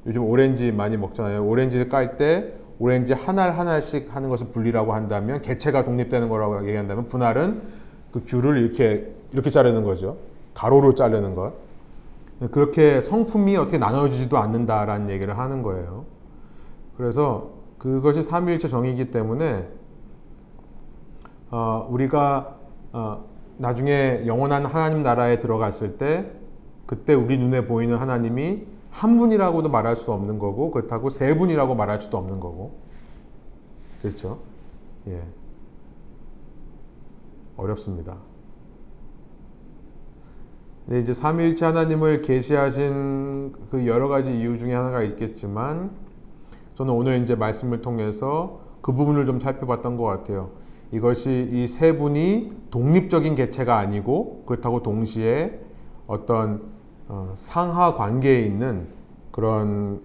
[0.07, 1.45] 요즘 오렌지 많이 먹잖아요.
[1.45, 7.61] 오렌지를 깔 때 오렌지 하나 하나씩 하는 것을 분리라고 한다면 개체가 독립되는 거라고 얘기한다면 분할은
[8.11, 10.17] 그 귤을 이렇게 이렇게 자르는 거죠.
[10.55, 11.53] 가로로 자르는 것.
[12.49, 16.05] 그렇게 성품이 어떻게 나눠지지도 않는다라는 얘기를 하는 거예요.
[16.97, 19.67] 그래서 그것이 삼위일체 정의이기 때문에
[21.51, 22.57] 어, 우리가
[22.93, 23.25] 어,
[23.57, 26.31] 나중에 영원한 하나님 나라에 들어갔을 때
[26.85, 31.99] 그때 우리 눈에 보이는 하나님이 한 분이라고도 말할 수 없는 거고 그렇다고 세 분이라고 말할
[31.99, 32.79] 수도 없는 거고
[34.01, 34.39] 그렇죠?
[35.07, 35.21] 예.
[37.57, 38.15] 어렵습니다.
[40.85, 46.02] 네, 이제 삼위일체 하나님을 계시하신 그 여러 가지 이유 중에 하나가 있겠지만
[46.75, 50.51] 저는 오늘 이제 말씀을 통해서 그 부분을 좀 살펴봤던 것 같아요.
[50.91, 55.59] 이것이 이 세 분이 독립적인 개체가 아니고 그렇다고 동시에
[56.07, 56.61] 어떤
[57.07, 58.87] 어, 상하 관계에 있는
[59.31, 60.01] 그런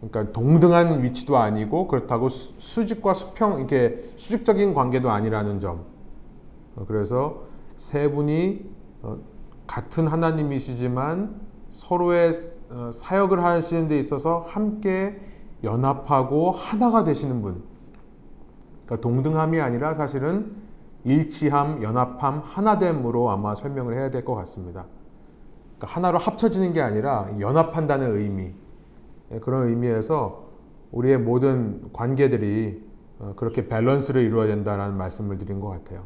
[0.00, 5.84] 그러니까 동등한 위치도 아니고 그렇다고 수직과 수평 이렇게 수직적인 관계도 아니라는 점.
[6.76, 7.42] 어, 그래서
[7.76, 8.64] 세 분이
[9.02, 9.18] 어,
[9.66, 11.40] 같은 하나님이시지만
[11.70, 12.32] 서로의
[12.70, 15.20] 어, 사역을 하시는 데 있어서 함께
[15.64, 17.62] 연합하고 하나가 되시는 분.
[18.86, 20.54] 그러니까 동등함이 아니라 사실은
[21.04, 24.86] 일치함, 연합함, 하나됨으로 아마 설명을 해야 될 것 같습니다.
[25.78, 28.52] 그러니까 하나로 합쳐지는 게 아니라 연합한다는 의미.
[29.32, 30.44] 예, 그런 의미에서
[30.92, 32.82] 우리의 모든 관계들이
[33.18, 36.04] 어, 그렇게 밸런스를 이루어야 된다는 말씀을 드린 것 같아요.